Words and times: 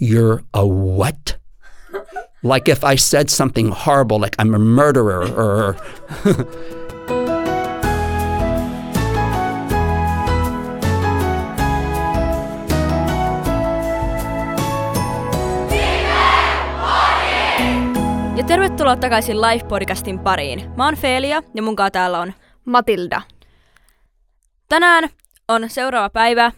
You're 0.00 0.42
a 0.54 0.66
what? 0.66 1.40
like 2.42 2.68
if 2.68 2.84
I 2.84 2.96
said 2.96 3.28
something 3.28 3.70
horrible, 3.70 4.18
like 4.18 4.36
I'm 4.38 4.54
a 4.54 4.58
murderer 4.58 5.22
or. 5.22 5.76
Ja 18.36 18.46
tervetuloa 18.46 18.96
takaisin 18.96 19.36
Live-podcastin 19.40 20.18
pariin. 20.18 20.70
Mä 20.76 20.84
oon 20.84 20.96
Felia 20.96 21.42
ja 21.54 21.62
mun 21.62 21.76
täällä 21.92 22.20
on 22.20 22.34
Matilda. 22.64 23.22
Tänään 24.68 25.08
on 25.48 25.70
seuraava 25.70 26.10
päivä 26.10 26.52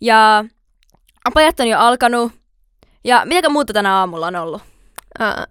ja 0.00 0.44
apajat 1.24 1.60
on 1.60 1.68
jo 1.68 1.78
alkanut. 1.78 2.43
Ja 3.04 3.22
mitä 3.24 3.48
muuta 3.48 3.72
tänä 3.72 3.98
aamulla 3.98 4.26
on 4.26 4.36
ollut? 4.36 4.62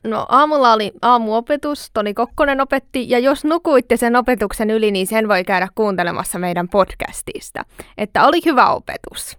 No 0.04 0.26
aamulla 0.30 0.74
oli 0.74 0.92
aamuopetus, 1.02 1.92
Toni 1.94 2.14
Kokkonen 2.14 2.62
opetti, 2.62 3.10
ja 3.10 3.20
jos 3.20 3.44
nukuitte 3.44 3.98
sen 3.98 4.16
opetuksen 4.16 4.70
yli, 4.70 4.92
niin 4.92 5.08
sen 5.08 5.28
voi 5.28 5.44
käydä 5.44 5.68
kuuntelemassa 5.76 6.40
meidän 6.40 6.70
podcastista. 6.70 7.66
Että 7.98 8.28
oli 8.28 8.40
hyvä 8.46 8.70
opetus. 8.70 9.38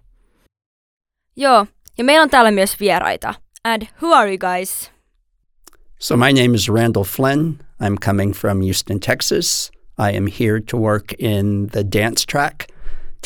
Joo, 1.35 1.65
ja 1.97 2.03
meillä 2.03 2.23
on 2.23 2.29
täällä 2.29 2.51
myös 2.51 2.79
vieraita. 2.79 3.33
And 3.63 3.81
who 4.01 4.15
are 4.15 4.29
you 4.29 4.37
guys? 4.37 4.91
So 5.99 6.17
my 6.17 6.33
name 6.33 6.55
is 6.55 6.69
Randall 6.69 7.03
Flynn. 7.03 7.59
I'm 7.83 7.97
coming 8.05 8.33
from 8.33 8.61
Houston, 8.61 8.99
Texas. 8.99 9.71
I 9.99 10.17
am 10.17 10.27
here 10.39 10.61
to 10.61 10.77
work 10.77 11.03
in 11.19 11.67
the 11.71 11.83
dance 11.99 12.25
track, 12.31 12.55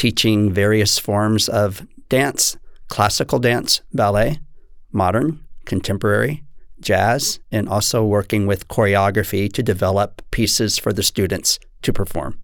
teaching 0.02 0.56
various 0.56 1.02
forms 1.02 1.50
of 1.50 1.82
dance, 2.12 2.60
classical 2.96 3.40
dance, 3.40 3.84
ballet, 3.96 4.40
modern, 4.92 5.40
contemporary, 5.66 6.44
jazz, 6.82 7.40
and 7.52 7.68
also 7.68 8.04
working 8.04 8.48
with 8.48 8.68
choreography 8.68 9.52
to 9.52 9.64
develop 9.64 10.22
pieces 10.32 10.78
for 10.78 10.94
the 10.94 11.04
students 11.04 11.60
to 11.82 11.94
perform. 11.94 12.40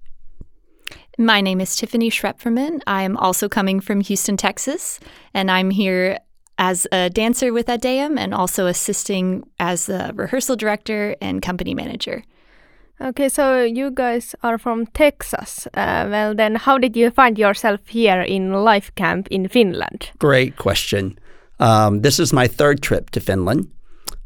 My 1.17 1.39
name 1.39 1.61
is 1.61 1.75
Tiffany 1.75 2.09
Schrepferman. 2.09 2.81
I'm 2.87 3.15
also 3.17 3.47
coming 3.47 3.79
from 3.79 4.01
Houston, 4.01 4.35
Texas, 4.35 4.99
and 5.33 5.49
I'm 5.49 5.69
here 5.69 6.19
as 6.57 6.87
a 6.91 7.09
dancer 7.09 7.53
with 7.53 7.69
Ad 7.69 7.81
Deum 7.81 8.17
and 8.17 8.33
also 8.33 8.67
assisting 8.67 9.43
as 9.59 9.85
the 9.85 10.11
rehearsal 10.13 10.55
director 10.55 11.15
and 11.21 11.41
company 11.41 11.73
manager. 11.73 12.23
Okay, 13.01 13.27
so 13.27 13.61
you 13.61 13.91
guys 13.91 14.35
are 14.41 14.57
from 14.57 14.85
Texas. 14.87 15.67
Uh, 15.73 16.07
well, 16.09 16.33
then, 16.33 16.55
how 16.55 16.77
did 16.77 16.95
you 16.95 17.11
find 17.11 17.37
yourself 17.37 17.81
here 17.87 18.21
in 18.21 18.53
Life 18.53 18.93
Camp 18.95 19.27
in 19.29 19.49
Finland? 19.49 20.11
Great 20.17 20.55
question. 20.55 21.19
Um, 21.59 22.01
this 22.01 22.19
is 22.19 22.33
my 22.33 22.47
third 22.47 22.81
trip 22.81 23.09
to 23.11 23.19
Finland. 23.19 23.71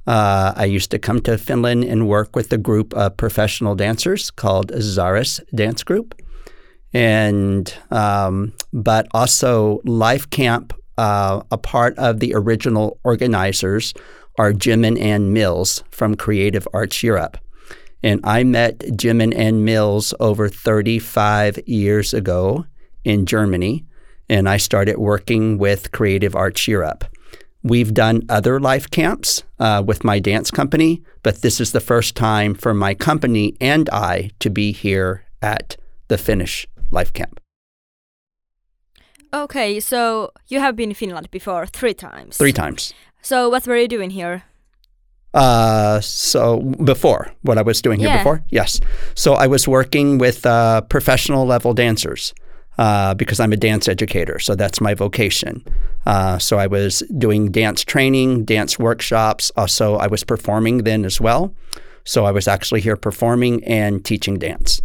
Uh, 0.07 0.53
I 0.55 0.65
used 0.65 0.89
to 0.91 0.99
come 0.99 1.21
to 1.21 1.37
Finland 1.37 1.83
and 1.83 2.07
work 2.07 2.35
with 2.35 2.51
a 2.51 2.57
group 2.57 2.93
of 2.95 3.17
professional 3.17 3.75
dancers 3.75 4.31
called 4.31 4.71
Zaris 4.71 5.39
Dance 5.53 5.83
Group, 5.83 6.19
and 6.93 7.71
um, 7.91 8.53
but 8.73 9.07
also 9.11 9.81
Life 9.85 10.29
Camp. 10.29 10.73
Uh, 10.97 11.43
a 11.49 11.57
part 11.57 11.97
of 11.97 12.19
the 12.19 12.33
original 12.35 12.99
organizers 13.05 13.93
are 14.37 14.51
Jim 14.51 14.83
and 14.83 14.97
Ann 14.97 15.31
Mills 15.31 15.83
from 15.91 16.15
Creative 16.15 16.67
Arts 16.73 17.03
Europe. 17.03 17.37
And 18.01 18.19
I 18.23 18.43
met 18.43 18.83
Jim 18.97 19.21
and 19.21 19.33
Ann 19.33 19.63
Mills 19.63 20.13
over 20.19 20.49
35 20.49 21.59
years 21.67 22.13
ago 22.13 22.65
in 23.03 23.25
Germany, 23.25 23.85
and 24.27 24.49
I 24.49 24.57
started 24.57 24.97
working 24.97 25.57
with 25.57 25.91
Creative 25.91 26.35
Arts 26.35 26.67
Europe. 26.67 27.05
We've 27.63 27.93
done 27.93 28.21
other 28.29 28.59
life 28.59 28.89
camps 28.89 29.43
uh, 29.59 29.83
with 29.85 30.03
my 30.03 30.19
dance 30.19 30.49
company, 30.49 31.01
but 31.23 31.41
this 31.41 31.59
is 31.59 31.71
the 31.71 31.81
first 31.81 32.15
time 32.15 32.55
for 32.55 32.73
my 32.73 32.93
company 32.93 33.55
and 33.59 33.89
I 33.89 34.31
to 34.39 34.49
be 34.49 34.71
here 34.71 35.25
at 35.41 35.75
the 36.07 36.17
Finnish 36.17 36.65
life 36.91 37.11
camp. 37.11 37.39
Okay, 39.33 39.79
so 39.79 40.31
you 40.47 40.59
have 40.59 40.75
been 40.75 40.89
in 40.89 40.95
Finland 40.95 41.29
before 41.31 41.67
three 41.67 41.93
times. 41.93 42.37
Three 42.37 42.53
times. 42.53 42.93
So 43.21 43.49
what 43.49 43.67
were 43.67 43.77
you 43.77 43.87
doing 43.87 44.09
here? 44.11 44.43
Uh, 45.33 45.99
so 46.01 46.61
before 46.83 47.31
what 47.43 47.57
I 47.57 47.61
was 47.61 47.81
doing 47.81 47.99
here 47.99 48.09
Yeah. 48.09 48.17
before, 48.17 48.41
yes. 48.49 48.79
So 49.15 49.33
I 49.33 49.47
was 49.47 49.67
working 49.67 50.17
with 50.17 50.45
uh, 50.45 50.81
professional 50.89 51.45
level 51.45 51.73
dancers 51.73 52.33
uh, 52.79 53.13
because 53.13 53.43
I'm 53.43 53.53
a 53.53 53.57
dance 53.57 53.91
educator, 53.91 54.39
so 54.39 54.55
that's 54.55 54.79
my 54.79 54.95
vocation. 54.95 55.63
Uh, 56.05 56.37
so 56.39 56.57
I 56.57 56.67
was 56.67 57.03
doing 57.17 57.51
dance 57.51 57.83
training, 57.83 58.45
dance 58.45 58.79
workshops. 58.79 59.51
Also, 59.55 59.97
I 59.97 60.07
was 60.07 60.23
performing 60.23 60.83
then 60.83 61.05
as 61.05 61.19
well. 61.21 61.53
So 62.05 62.25
I 62.25 62.31
was 62.31 62.47
actually 62.47 62.81
here 62.81 62.95
performing 62.95 63.63
and 63.65 64.03
teaching 64.05 64.39
dance. 64.39 64.81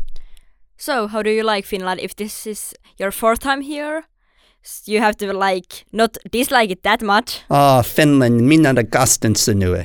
So 0.76 1.06
how 1.06 1.22
do 1.22 1.30
you 1.30 1.44
like 1.44 1.66
Finland 1.66 2.00
if 2.00 2.16
this 2.16 2.46
is 2.46 2.74
your 2.98 3.12
fourth 3.12 3.38
time 3.38 3.62
here? 3.62 4.02
You 4.86 5.00
have 5.00 5.16
to 5.18 5.32
like 5.32 5.84
not 5.92 6.16
dislike 6.32 6.72
it 6.72 6.82
that 6.82 7.02
much. 7.02 7.44
Ah, 7.50 7.82
Finland, 7.82 8.40
minä 8.40 8.72
rakastan 8.72 9.36
sinua. 9.36 9.84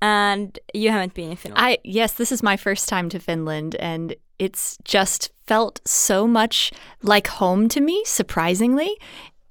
And 0.00 0.58
you 0.74 0.90
haven't 0.90 1.14
been 1.14 1.30
in 1.30 1.36
Finland. 1.36 1.64
I 1.64 1.78
yes, 1.84 2.12
this 2.14 2.32
is 2.32 2.42
my 2.42 2.56
first 2.56 2.88
time 2.88 3.08
to 3.10 3.18
Finland 3.18 3.74
and 3.76 4.14
it's 4.38 4.78
just 4.84 5.30
felt 5.46 5.80
so 5.84 6.26
much 6.26 6.70
like 7.02 7.26
home 7.26 7.68
to 7.68 7.80
me 7.80 8.02
surprisingly. 8.04 8.96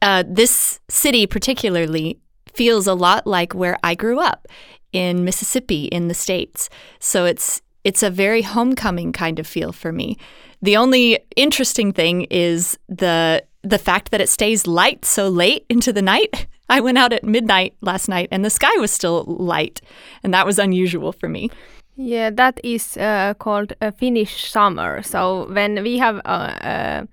Uh, 0.01 0.23
this 0.25 0.79
city 0.89 1.27
particularly 1.27 2.19
feels 2.53 2.87
a 2.87 2.93
lot 2.93 3.27
like 3.27 3.53
where 3.53 3.77
I 3.83 3.95
grew 3.95 4.19
up 4.19 4.47
in 4.93 5.23
Mississippi 5.23 5.85
in 5.85 6.07
the 6.07 6.13
states. 6.13 6.69
So 6.99 7.25
it's 7.25 7.61
it's 7.83 8.03
a 8.03 8.09
very 8.09 8.41
homecoming 8.41 9.13
kind 9.13 9.39
of 9.39 9.47
feel 9.47 9.71
for 9.71 9.91
me. 9.91 10.17
The 10.61 10.77
only 10.77 11.19
interesting 11.35 11.93
thing 11.93 12.23
is 12.29 12.77
the 12.89 13.43
the 13.63 13.77
fact 13.77 14.11
that 14.11 14.21
it 14.21 14.29
stays 14.29 14.67
light 14.67 15.05
so 15.05 15.29
late 15.29 15.65
into 15.69 15.93
the 15.93 16.01
night. 16.01 16.47
I 16.69 16.79
went 16.81 16.97
out 16.97 17.13
at 17.13 17.23
midnight 17.23 17.75
last 17.81 18.07
night 18.09 18.27
and 18.31 18.43
the 18.43 18.49
sky 18.49 18.75
was 18.77 18.91
still 18.91 19.23
light, 19.27 19.81
and 20.23 20.33
that 20.33 20.45
was 20.45 20.59
unusual 20.59 21.11
for 21.11 21.29
me. 21.29 21.49
Yeah, 21.95 22.29
that 22.29 22.59
is 22.63 22.95
uh, 22.97 23.33
called 23.39 23.73
a 23.81 23.91
Finnish 23.91 24.51
summer. 24.51 25.01
So 25.01 25.47
when 25.51 25.81
we 25.81 25.97
have 25.97 26.21
uh, 26.25 26.53
uh, 26.61 27.05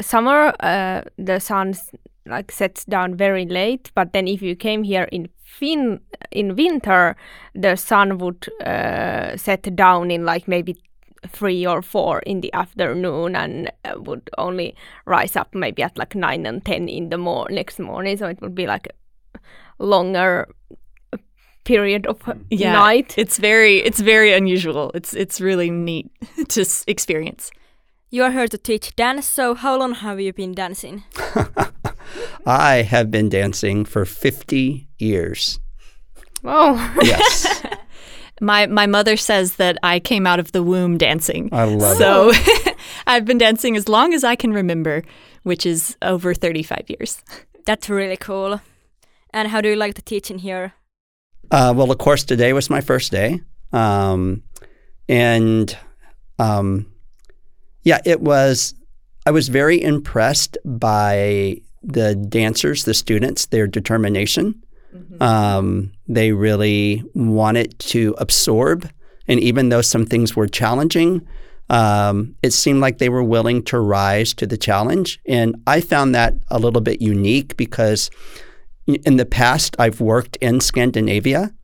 summer, 0.00 0.52
uh, 0.60 1.02
the 1.16 1.40
sun 1.40 1.74
like 2.26 2.52
sets 2.52 2.84
down 2.84 3.16
very 3.16 3.46
late. 3.46 3.90
But 3.94 4.12
then 4.12 4.28
if 4.28 4.42
you 4.42 4.56
came 4.56 4.82
here 4.82 5.08
in 5.10 5.28
fin 5.42 6.00
in 6.30 6.54
winter, 6.54 7.16
the 7.54 7.76
sun 7.76 8.18
would 8.18 8.46
set 9.40 9.74
down 9.74 10.10
in 10.10 10.26
like 10.26 10.48
maybe 10.48 10.76
three 11.28 11.66
or 11.66 11.82
four 11.82 12.18
in 12.20 12.40
the 12.40 12.52
afternoon 12.52 13.34
and 13.36 13.70
uh, 13.84 13.94
would 14.00 14.28
only 14.38 14.74
rise 15.06 15.36
up 15.36 15.54
maybe 15.54 15.82
at 15.82 15.96
like 15.98 16.14
nine 16.14 16.46
and 16.46 16.64
ten 16.64 16.88
in 16.88 17.08
the 17.10 17.18
mor- 17.18 17.48
next 17.50 17.78
morning. 17.78 18.16
So 18.16 18.26
it 18.28 18.40
would 18.40 18.54
be 18.54 18.66
like 18.66 18.88
a 19.78 19.84
longer 19.84 20.48
period 21.64 22.06
of 22.06 22.18
night. 22.72 23.14
It's 23.16 23.38
very 23.38 23.78
it's 23.78 24.00
very 24.00 24.32
unusual. 24.34 24.90
It's 24.94 25.14
it's 25.14 25.40
really 25.40 25.70
neat 25.70 26.10
to 26.48 26.60
s- 26.60 26.84
experience. 26.86 27.50
you 28.10 28.22
are 28.22 28.30
here 28.32 28.48
to 28.48 28.58
teach 28.58 28.94
dance. 28.96 29.26
So 29.26 29.54
how 29.54 29.78
long 29.78 29.94
have 29.94 30.20
you 30.20 30.32
been 30.32 30.54
dancing? 30.54 31.02
I 32.46 32.82
have 32.82 33.10
been 33.10 33.28
dancing 33.30 33.84
for 33.86 34.04
50 34.04 34.86
years. 34.98 35.58
Oh. 36.44 36.76
Yes, 37.02 37.53
My 38.40 38.66
my 38.66 38.86
mother 38.86 39.16
says 39.16 39.56
that 39.56 39.78
I 39.82 40.00
came 40.00 40.26
out 40.26 40.40
of 40.40 40.52
the 40.52 40.62
womb 40.62 40.98
dancing. 40.98 41.48
I 41.52 41.64
love 41.64 41.96
it. 41.96 41.98
so 41.98 42.32
I've 43.06 43.24
been 43.24 43.38
dancing 43.38 43.76
as 43.76 43.88
long 43.88 44.12
as 44.12 44.24
I 44.24 44.36
can 44.36 44.52
remember, 44.52 45.02
which 45.42 45.64
is 45.66 45.96
over 46.02 46.34
35 46.34 46.84
years. 46.88 47.22
That's 47.64 47.88
really 47.88 48.16
cool. 48.16 48.60
And 49.30 49.48
how 49.48 49.60
do 49.60 49.68
you 49.68 49.76
like 49.76 49.94
the 49.94 50.02
teaching 50.02 50.38
here? 50.38 50.74
Uh, 51.50 51.72
well, 51.76 51.90
of 51.90 51.98
course, 51.98 52.24
today 52.24 52.52
was 52.52 52.70
my 52.70 52.80
first 52.80 53.10
day. 53.12 53.40
Um, 53.72 54.42
and 55.08 55.76
um, 56.38 56.86
yeah, 57.82 58.00
it 58.04 58.20
was, 58.20 58.74
I 59.26 59.30
was 59.30 59.48
very 59.48 59.82
impressed 59.82 60.56
by 60.64 61.60
the 61.82 62.14
dancers, 62.14 62.84
the 62.84 62.94
students, 62.94 63.46
their 63.46 63.66
determination. 63.66 64.63
Um, 65.20 65.92
they 66.08 66.32
really 66.32 67.02
wanted 67.14 67.78
to 67.78 68.14
absorb. 68.18 68.88
And 69.26 69.40
even 69.40 69.68
though 69.68 69.82
some 69.82 70.06
things 70.06 70.36
were 70.36 70.46
challenging, 70.46 71.26
um, 71.70 72.34
it 72.42 72.52
seemed 72.52 72.80
like 72.80 72.98
they 72.98 73.08
were 73.08 73.22
willing 73.22 73.62
to 73.64 73.78
rise 73.78 74.34
to 74.34 74.46
the 74.46 74.58
challenge. 74.58 75.20
And 75.26 75.56
I 75.66 75.80
found 75.80 76.14
that 76.14 76.34
a 76.48 76.58
little 76.58 76.82
bit 76.82 77.00
unique 77.00 77.56
because 77.56 78.10
in 78.86 79.16
the 79.16 79.24
past, 79.24 79.74
I've 79.78 80.00
worked 80.00 80.36
in 80.36 80.60
Scandinavia. 80.60 81.54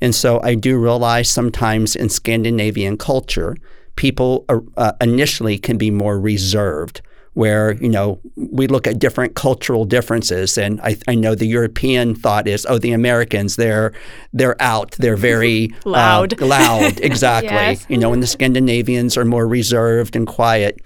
And 0.00 0.14
so 0.14 0.40
I 0.42 0.54
do 0.54 0.78
realize 0.78 1.28
sometimes 1.28 1.96
in 1.96 2.08
Scandinavian 2.08 2.96
culture, 2.96 3.56
people 3.96 4.44
uh, 4.48 4.60
uh, 4.76 4.92
initially 5.00 5.58
can 5.58 5.76
be 5.76 5.90
more 5.90 6.20
reserved, 6.20 7.02
where 7.34 7.72
you 7.72 7.88
know 7.88 8.20
we 8.58 8.66
look 8.66 8.86
at 8.86 8.98
different 8.98 9.34
cultural 9.34 9.84
differences 9.84 10.58
and 10.58 10.80
I, 10.82 10.96
I 11.06 11.14
know 11.14 11.34
the 11.34 11.46
european 11.46 12.14
thought 12.14 12.46
is 12.46 12.66
oh 12.68 12.78
the 12.78 12.92
americans 12.92 13.56
they're 13.56 13.92
they're 14.32 14.60
out 14.60 14.92
they're 14.98 15.16
very 15.32 15.70
uh, 15.86 15.90
Loud. 15.90 16.40
loud 16.56 17.00
exactly 17.00 17.48
Yes. 17.48 17.86
you 17.88 17.96
know 17.96 18.12
and 18.12 18.22
the 18.22 18.26
scandinavians 18.26 19.16
are 19.16 19.24
more 19.24 19.46
reserved 19.48 20.16
and 20.16 20.26
quiet 20.26 20.80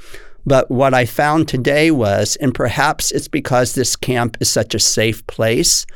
but 0.46 0.70
what 0.70 0.94
i 0.94 1.04
found 1.06 1.48
today 1.48 1.90
was 1.90 2.36
and 2.36 2.54
perhaps 2.54 3.10
it's 3.10 3.28
because 3.28 3.74
this 3.74 3.96
camp 3.96 4.36
is 4.40 4.48
such 4.50 4.74
a 4.74 4.78
safe 4.78 5.26
place 5.26 5.86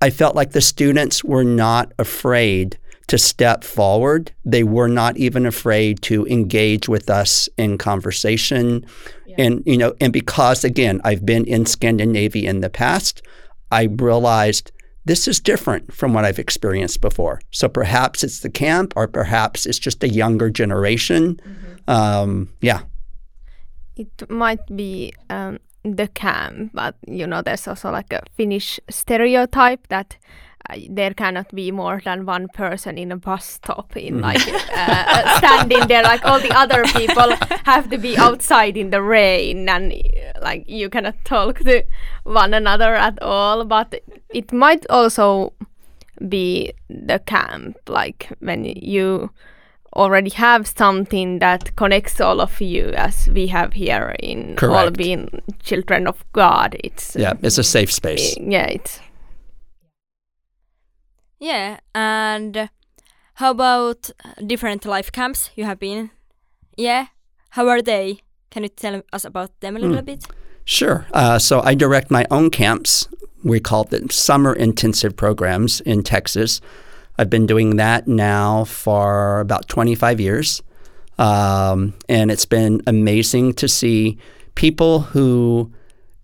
I 0.00 0.10
felt 0.10 0.36
like 0.36 0.52
the 0.52 0.60
students 0.60 1.24
were 1.24 1.42
not 1.44 1.92
afraid 1.98 2.78
to 3.08 3.18
step 3.18 3.64
forward. 3.64 4.32
They 4.44 4.62
were 4.62 4.88
not 4.88 5.16
even 5.16 5.44
afraid 5.46 6.02
to 6.02 6.26
engage 6.26 6.88
with 6.88 7.10
us 7.10 7.48
in 7.56 7.78
conversation. 7.78 8.86
And 9.38 9.62
you 9.64 9.78
know, 9.78 9.94
and 10.00 10.12
because 10.12 10.64
again, 10.64 11.00
I've 11.04 11.24
been 11.24 11.46
in 11.46 11.64
Scandinavia 11.64 12.50
in 12.50 12.60
the 12.60 12.68
past, 12.68 13.22
I 13.70 13.84
realized 13.84 14.72
this 15.04 15.26
is 15.26 15.40
different 15.40 15.94
from 15.94 16.12
what 16.12 16.26
I've 16.26 16.38
experienced 16.38 17.00
before. 17.00 17.40
So 17.50 17.68
perhaps 17.68 18.22
it's 18.22 18.40
the 18.40 18.50
camp, 18.50 18.92
or 18.96 19.08
perhaps 19.08 19.64
it's 19.64 19.78
just 19.78 20.04
a 20.04 20.08
younger 20.08 20.50
generation. 20.50 21.40
Um, 21.86 22.50
yeah, 22.60 22.82
it 23.96 24.30
might 24.30 24.64
be 24.76 25.12
um, 25.30 25.58
the 25.82 26.08
camp, 26.08 26.72
but 26.74 26.96
you 27.06 27.26
know, 27.26 27.40
there's 27.40 27.66
also 27.66 27.90
like 27.90 28.12
a 28.12 28.22
Finnish 28.36 28.80
stereotype 28.90 29.86
that 29.88 30.16
there 30.90 31.14
cannot 31.14 31.54
be 31.54 31.70
more 31.70 32.00
than 32.04 32.26
one 32.26 32.48
person 32.48 32.98
in 32.98 33.10
a 33.10 33.16
bus 33.16 33.44
stop 33.44 33.96
in 33.96 34.20
like 34.20 34.46
uh, 34.74 35.38
standing 35.38 35.86
there. 35.88 36.02
Like 36.02 36.24
all 36.24 36.40
the 36.40 36.52
other 36.52 36.84
people 36.84 37.34
have 37.64 37.88
to 37.90 37.98
be 37.98 38.16
outside 38.16 38.76
in 38.76 38.90
the 38.90 39.02
rain, 39.02 39.68
and 39.68 39.92
uh, 39.92 40.40
like 40.42 40.68
you 40.68 40.90
cannot 40.90 41.16
talk 41.24 41.60
to 41.60 41.84
one 42.24 42.52
another 42.54 42.94
at 42.94 43.20
all. 43.22 43.64
But 43.64 44.02
it 44.28 44.52
might 44.52 44.84
also 44.90 45.52
be 46.28 46.72
the 46.90 47.18
camp, 47.20 47.78
like 47.88 48.28
when 48.40 48.64
you 48.64 49.30
already 49.94 50.30
have 50.30 50.66
something 50.66 51.38
that 51.38 51.74
connects 51.76 52.20
all 52.20 52.40
of 52.40 52.60
you 52.60 52.90
as 52.90 53.28
we 53.30 53.46
have 53.46 53.72
here 53.72 54.14
in 54.20 54.56
all 54.62 54.90
being 54.90 55.42
children 55.62 56.06
of 56.06 56.24
God. 56.32 56.76
It's 56.84 57.16
yeah, 57.16 57.34
it's 57.42 57.58
a 57.58 57.64
safe 57.64 57.90
space. 57.90 58.36
yeah, 58.38 58.66
it's 58.66 59.00
Yeah, 61.38 61.78
and 61.94 62.70
how 63.34 63.50
about 63.50 64.10
different 64.44 64.84
life 64.84 65.12
camps 65.12 65.50
you 65.54 65.64
have 65.64 65.78
been? 65.78 66.10
Yeah, 66.76 67.06
how 67.50 67.68
are 67.68 67.82
they? 67.82 68.20
Can 68.50 68.62
you 68.62 68.68
tell 68.68 69.02
us 69.12 69.24
about 69.24 69.60
them 69.60 69.76
a 69.76 69.80
little 69.80 70.02
bit? 70.02 70.24
Sure. 70.64 71.06
Uh, 71.12 71.38
so 71.38 71.60
I 71.60 71.74
direct 71.74 72.10
my 72.10 72.26
own 72.30 72.50
camps. 72.50 73.08
We 73.44 73.60
call 73.60 73.84
them 73.84 74.10
summer 74.10 74.52
intensive 74.52 75.16
programs 75.16 75.80
in 75.82 76.02
Texas. 76.02 76.60
I've 77.18 77.30
been 77.30 77.46
doing 77.46 77.76
that 77.76 78.06
now 78.06 78.64
for 78.64 79.40
about 79.40 79.68
25 79.68 80.20
years. 80.20 80.62
Um, 81.18 81.94
and 82.08 82.30
it's 82.30 82.44
been 82.44 82.80
amazing 82.86 83.54
to 83.54 83.68
see 83.68 84.18
people 84.54 85.00
who 85.00 85.72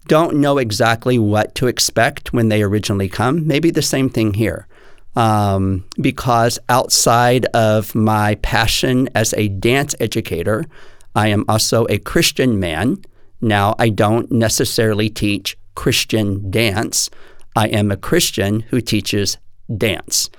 don't 0.06 0.36
know 0.36 0.58
exactly 0.58 1.18
what 1.18 1.54
to 1.56 1.66
expect 1.66 2.32
when 2.32 2.48
they 2.48 2.62
originally 2.62 3.08
come. 3.08 3.46
Maybe 3.46 3.70
the 3.70 3.82
same 3.82 4.08
thing 4.08 4.34
here. 4.34 4.68
Um, 5.16 5.84
because 6.00 6.58
outside 6.68 7.46
of 7.46 7.94
my 7.94 8.34
passion 8.36 9.08
as 9.14 9.32
a 9.34 9.48
dance 9.48 9.94
educator, 10.00 10.64
I 11.14 11.28
am 11.28 11.44
also 11.48 11.86
a 11.88 11.98
Christian 11.98 12.58
man. 12.58 12.98
Now, 13.40 13.74
I 13.78 13.90
don't 13.90 14.30
necessarily 14.32 15.08
teach 15.08 15.56
Christian 15.76 16.50
dance. 16.50 17.10
I 17.54 17.68
am 17.68 17.90
a 17.90 17.96
Christian 17.96 18.60
who 18.60 18.80
teaches 18.80 19.38
dance. 19.76 20.30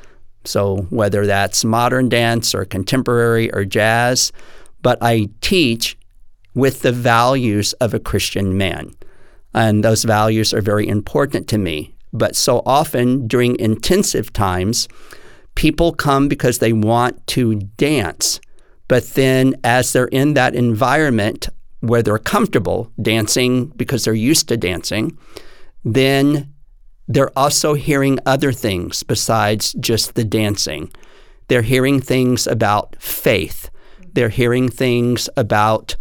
So, 0.44 0.88
whether 0.90 1.26
that's 1.26 1.64
modern 1.64 2.10
dance 2.10 2.54
or 2.54 2.66
contemporary 2.66 3.52
or 3.54 3.66
jazz, 3.66 4.32
but 4.82 4.98
I 5.02 5.30
teach 5.42 5.98
with 6.54 6.82
the 6.82 6.92
values 6.92 7.74
of 7.74 7.94
a 7.94 8.00
Christian 8.00 8.58
man. 8.58 8.94
And 9.54 9.84
those 9.84 10.04
values 10.04 10.54
are 10.54 10.62
very 10.62 10.88
important 10.88 11.48
to 11.50 11.58
me. 11.58 11.95
But 12.18 12.36
so 12.36 12.62
often 12.66 13.28
during 13.28 13.60
intensive 13.60 14.32
times, 14.32 14.88
people 15.56 15.94
come 15.94 16.28
because 16.28 16.60
they 16.60 16.74
want 16.74 17.26
to 17.28 17.56
dance. 17.56 18.40
But 18.88 19.04
then, 19.16 19.56
as 19.64 19.94
they're 19.94 20.06
in 20.08 20.36
that 20.36 20.56
environment 20.56 21.50
where 21.80 22.04
they're 22.04 22.18
comfortable 22.18 22.92
dancing 23.02 23.68
because 23.76 24.06
they're 24.06 24.14
used 24.14 24.48
to 24.48 24.58
dancing, 24.58 25.18
then 25.84 26.54
they're 27.08 27.38
also 27.38 27.74
hearing 27.74 28.20
other 28.26 28.52
things 28.52 29.04
besides 29.04 29.74
just 29.74 30.16
the 30.16 30.24
dancing. 30.24 30.92
They're 31.48 31.62
hearing 31.62 32.02
things 32.02 32.48
about 32.48 32.96
faith. 33.00 33.70
They're 34.14 34.30
hearing 34.30 34.70
things 34.70 35.30
about 35.38 35.96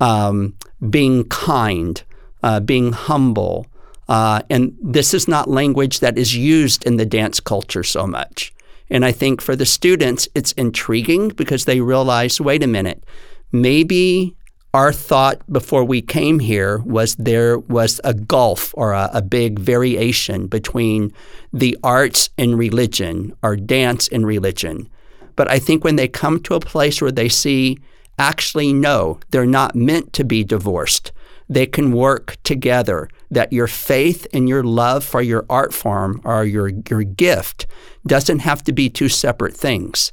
um, 0.00 0.54
being 0.90 1.24
kind, 1.24 2.02
uh, 2.42 2.60
being 2.60 2.92
humble. 2.92 3.66
Uh, 4.08 4.42
and 4.50 4.76
this 4.82 5.14
is 5.14 5.26
not 5.26 5.48
language 5.48 6.00
that 6.00 6.18
is 6.18 6.36
used 6.36 6.84
in 6.84 6.96
the 6.96 7.06
dance 7.06 7.40
culture 7.40 7.82
so 7.82 8.06
much. 8.06 8.52
And 8.90 9.04
I 9.04 9.12
think 9.12 9.40
for 9.40 9.56
the 9.56 9.66
students, 9.66 10.28
it's 10.34 10.52
intriguing 10.52 11.30
because 11.30 11.64
they 11.64 11.80
realize 11.80 12.40
wait 12.40 12.62
a 12.62 12.66
minute, 12.66 13.02
maybe 13.50 14.36
our 14.74 14.92
thought 14.92 15.40
before 15.50 15.84
we 15.84 16.02
came 16.02 16.40
here 16.40 16.78
was 16.78 17.14
there 17.14 17.60
was 17.60 18.00
a 18.02 18.12
gulf 18.12 18.74
or 18.76 18.92
a, 18.92 19.08
a 19.14 19.22
big 19.22 19.58
variation 19.58 20.48
between 20.48 21.12
the 21.52 21.78
arts 21.84 22.28
and 22.36 22.58
religion 22.58 23.32
or 23.42 23.54
dance 23.54 24.08
and 24.08 24.26
religion. 24.26 24.90
But 25.36 25.48
I 25.48 25.60
think 25.60 25.84
when 25.84 25.96
they 25.96 26.08
come 26.08 26.40
to 26.40 26.54
a 26.54 26.60
place 26.60 27.00
where 27.00 27.12
they 27.12 27.28
see, 27.28 27.78
actually, 28.18 28.72
no, 28.72 29.20
they're 29.30 29.46
not 29.46 29.76
meant 29.76 30.12
to 30.14 30.24
be 30.24 30.42
divorced, 30.42 31.12
they 31.48 31.66
can 31.66 31.92
work 31.92 32.36
together, 32.42 33.08
that 33.30 33.52
your 33.52 33.66
faith 33.66 34.26
and 34.32 34.48
your 34.48 34.62
love 34.62 35.04
for 35.04 35.22
your 35.22 35.44
art 35.48 35.72
form 35.74 36.20
or 36.24 36.44
your, 36.44 36.70
your 36.88 37.02
gift 37.02 37.66
doesn't 38.06 38.40
have 38.40 38.62
to 38.64 38.72
be 38.72 38.88
two 38.88 39.08
separate 39.08 39.54
things. 39.54 40.12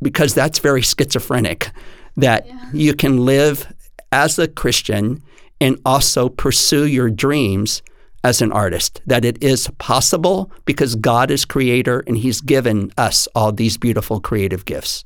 Because 0.00 0.34
that's 0.34 0.58
very 0.60 0.82
schizophrenic, 0.82 1.70
that 2.16 2.46
you 2.72 2.94
can 2.94 3.24
live 3.24 3.72
as 4.12 4.38
a 4.38 4.48
Christian 4.48 5.22
and 5.60 5.78
also 5.84 6.28
pursue 6.28 6.86
your 6.86 7.10
dreams 7.10 7.82
as 8.24 8.42
an 8.42 8.52
artist, 8.52 9.00
that 9.06 9.24
it 9.24 9.42
is 9.42 9.68
possible 9.78 10.50
because 10.64 10.94
God 10.96 11.30
is 11.30 11.44
creator 11.44 12.02
and 12.06 12.16
He's 12.16 12.40
given 12.40 12.90
us 12.96 13.28
all 13.34 13.52
these 13.52 13.76
beautiful 13.76 14.20
creative 14.20 14.64
gifts. 14.64 15.04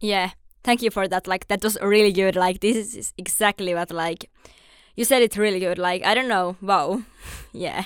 Yeah, 0.00 0.30
thank 0.64 0.82
you 0.82 0.90
for 0.90 1.06
that. 1.08 1.26
Like 1.26 1.48
that 1.48 1.62
was 1.62 1.78
really 1.80 2.12
good. 2.12 2.36
Like 2.36 2.60
this 2.60 2.76
is 2.96 3.12
exactly 3.16 3.74
what 3.74 3.90
like 3.90 4.30
you 5.00 5.04
said 5.06 5.22
it 5.22 5.38
really 5.38 5.60
good. 5.60 5.78
Like 5.78 6.04
I 6.04 6.14
don't 6.14 6.28
know. 6.28 6.56
Wow. 6.60 7.02
yeah. 7.52 7.84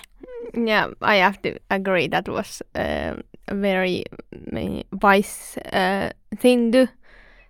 yeah. 0.53 0.89
I 1.01 1.17
have 1.17 1.41
to 1.43 1.59
agree. 1.71 2.09
That 2.09 2.29
was 2.29 2.61
um, 2.75 3.23
a 3.47 3.55
very 3.55 4.05
uh, 4.53 4.83
wise 5.01 5.57
uh, 5.73 6.11
thing 6.37 6.73
to 6.73 6.89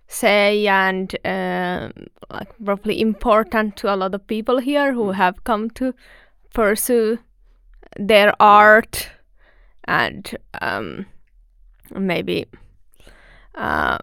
say, 0.07 0.67
and 0.67 1.15
um 1.25 1.91
like 2.29 2.53
probably 2.63 3.01
important 3.01 3.75
to 3.77 3.93
a 3.93 3.97
lot 3.97 4.13
of 4.13 4.27
people 4.27 4.59
here 4.59 4.93
who 4.93 5.11
have 5.11 5.43
come 5.43 5.69
to 5.71 5.93
pursue 6.53 7.17
their 7.97 8.33
art 8.39 9.09
and 9.87 10.37
um, 10.61 11.05
maybe 11.95 12.45
uh, 13.55 13.97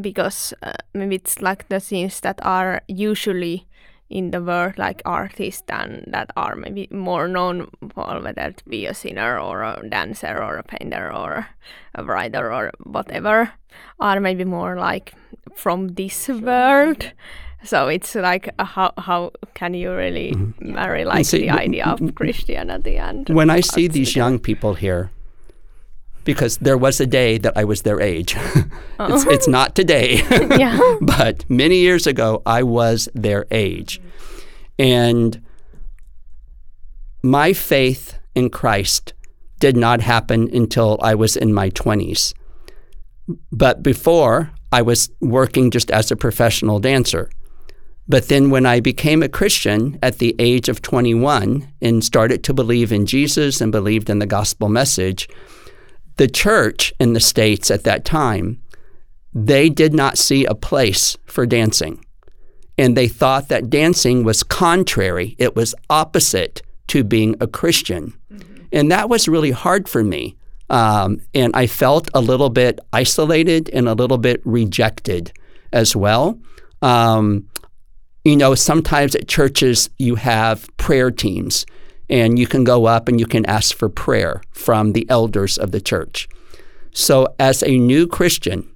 because 0.00 0.54
uh, 0.62 0.72
maybe 0.94 1.16
it's 1.16 1.40
like 1.40 1.68
the 1.68 1.80
things 1.80 2.20
that 2.20 2.38
are 2.42 2.82
usually 2.88 3.66
in 4.10 4.30
the 4.30 4.42
world 4.42 4.78
like 4.78 5.02
artists 5.04 5.68
and 5.68 6.04
that 6.06 6.30
are 6.36 6.56
maybe 6.56 6.88
more 6.90 7.28
known 7.28 7.68
for 7.94 8.20
whether 8.20 8.42
it 8.42 8.62
be 8.66 8.86
a 8.86 8.94
singer 8.94 9.38
or 9.38 9.62
a 9.62 9.82
dancer 9.88 10.42
or 10.42 10.56
a 10.56 10.62
painter 10.62 11.12
or 11.12 11.46
a 11.94 12.04
writer 12.04 12.52
or 12.52 12.72
whatever 12.84 13.52
are 14.00 14.20
maybe 14.20 14.44
more 14.44 14.76
like 14.76 15.14
from 15.54 15.88
this 15.88 16.28
world. 16.28 17.12
so 17.62 17.88
it's 17.88 18.14
like 18.14 18.48
uh, 18.58 18.64
how 18.64 18.92
how 18.98 19.30
can 19.54 19.74
you 19.74 19.92
really 19.92 20.34
marry 20.60 21.04
like 21.04 21.26
see, 21.26 21.40
the 21.40 21.50
idea 21.50 21.84
of 21.84 22.14
christianity 22.14 22.96
and 22.96 23.28
When 23.28 23.50
I 23.50 23.60
see 23.60 23.88
these 23.88 24.14
young 24.16 24.38
people 24.38 24.74
here, 24.74 25.10
because 26.28 26.58
there 26.58 26.76
was 26.76 27.00
a 27.00 27.06
day 27.06 27.38
that 27.38 27.56
I 27.56 27.64
was 27.64 27.80
their 27.80 28.02
age, 28.02 28.34
it's, 28.36 28.76
oh. 28.98 29.30
it's 29.30 29.48
not 29.48 29.74
today. 29.74 30.20
yeah 30.58 30.78
but 31.00 31.48
many 31.48 31.78
years 31.78 32.06
ago, 32.06 32.42
I 32.44 32.62
was 32.62 33.08
their 33.14 33.46
age. 33.50 33.98
And 34.78 35.40
my 37.22 37.54
faith 37.54 38.18
in 38.34 38.50
Christ 38.50 39.14
did 39.58 39.74
not 39.74 40.02
happen 40.02 40.54
until 40.54 40.98
I 41.00 41.14
was 41.14 41.34
in 41.34 41.54
my 41.54 41.70
20s. 41.70 42.34
But 43.50 43.82
before, 43.82 44.50
I 44.70 44.82
was 44.82 45.10
working 45.20 45.70
just 45.70 45.90
as 45.90 46.10
a 46.10 46.16
professional 46.16 46.78
dancer. 46.78 47.30
But 48.06 48.28
then 48.28 48.50
when 48.50 48.66
I 48.66 48.80
became 48.80 49.22
a 49.22 49.30
Christian 49.30 49.98
at 50.02 50.18
the 50.18 50.36
age 50.38 50.68
of 50.68 50.82
21 50.82 51.66
and 51.80 52.04
started 52.04 52.44
to 52.44 52.52
believe 52.52 52.92
in 52.92 53.06
Jesus 53.06 53.62
and 53.62 53.72
believed 53.72 54.10
in 54.10 54.18
the 54.18 54.26
gospel 54.26 54.68
message, 54.68 55.26
the 56.18 56.28
church 56.28 56.92
in 57.00 57.14
the 57.14 57.20
States 57.20 57.70
at 57.70 57.84
that 57.84 58.04
time, 58.04 58.60
they 59.32 59.68
did 59.68 59.94
not 59.94 60.18
see 60.18 60.44
a 60.44 60.54
place 60.54 61.16
for 61.24 61.46
dancing. 61.46 62.04
And 62.76 62.96
they 62.96 63.08
thought 63.08 63.48
that 63.48 63.70
dancing 63.70 64.22
was 64.22 64.42
contrary, 64.42 65.34
it 65.38 65.56
was 65.56 65.74
opposite 65.90 66.62
to 66.88 67.02
being 67.02 67.34
a 67.40 67.46
Christian. 67.46 68.14
Mm-hmm. 68.32 68.64
And 68.72 68.90
that 68.90 69.08
was 69.08 69.28
really 69.28 69.50
hard 69.50 69.88
for 69.88 70.04
me. 70.04 70.36
Um, 70.70 71.20
and 71.34 71.54
I 71.56 71.66
felt 71.66 72.08
a 72.14 72.20
little 72.20 72.50
bit 72.50 72.78
isolated 72.92 73.70
and 73.72 73.88
a 73.88 73.94
little 73.94 74.18
bit 74.18 74.40
rejected 74.44 75.32
as 75.72 75.96
well. 75.96 76.38
Um, 76.82 77.48
you 78.24 78.36
know, 78.36 78.54
sometimes 78.54 79.14
at 79.14 79.28
churches 79.28 79.88
you 79.98 80.16
have 80.16 80.68
prayer 80.76 81.10
teams, 81.10 81.64
and 82.08 82.38
you 82.38 82.46
can 82.46 82.64
go 82.64 82.86
up 82.86 83.08
and 83.08 83.20
you 83.20 83.26
can 83.26 83.44
ask 83.46 83.74
for 83.74 83.88
prayer 83.88 84.42
from 84.50 84.92
the 84.92 85.08
elders 85.10 85.58
of 85.58 85.72
the 85.72 85.80
church. 85.80 86.28
So, 86.92 87.34
as 87.38 87.62
a 87.62 87.78
new 87.78 88.06
Christian 88.06 88.68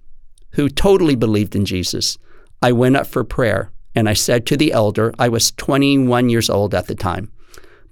who 0.53 0.69
totally 0.69 1.15
believed 1.15 1.57
in 1.57 1.65
Jesus, 1.65 2.19
I 2.61 2.73
went 2.73 2.97
up 2.97 3.07
for 3.07 3.25
prayer 3.25 3.73
and 3.95 4.09
I 4.09 4.13
said 4.13 4.47
to 4.47 4.57
the 4.57 4.73
elder, 4.73 5.13
I 5.19 5.29
was 5.29 5.53
21 5.53 6.29
years 6.29 6.49
old 6.49 6.75
at 6.75 6.87
the 6.87 6.95
time. 6.95 7.31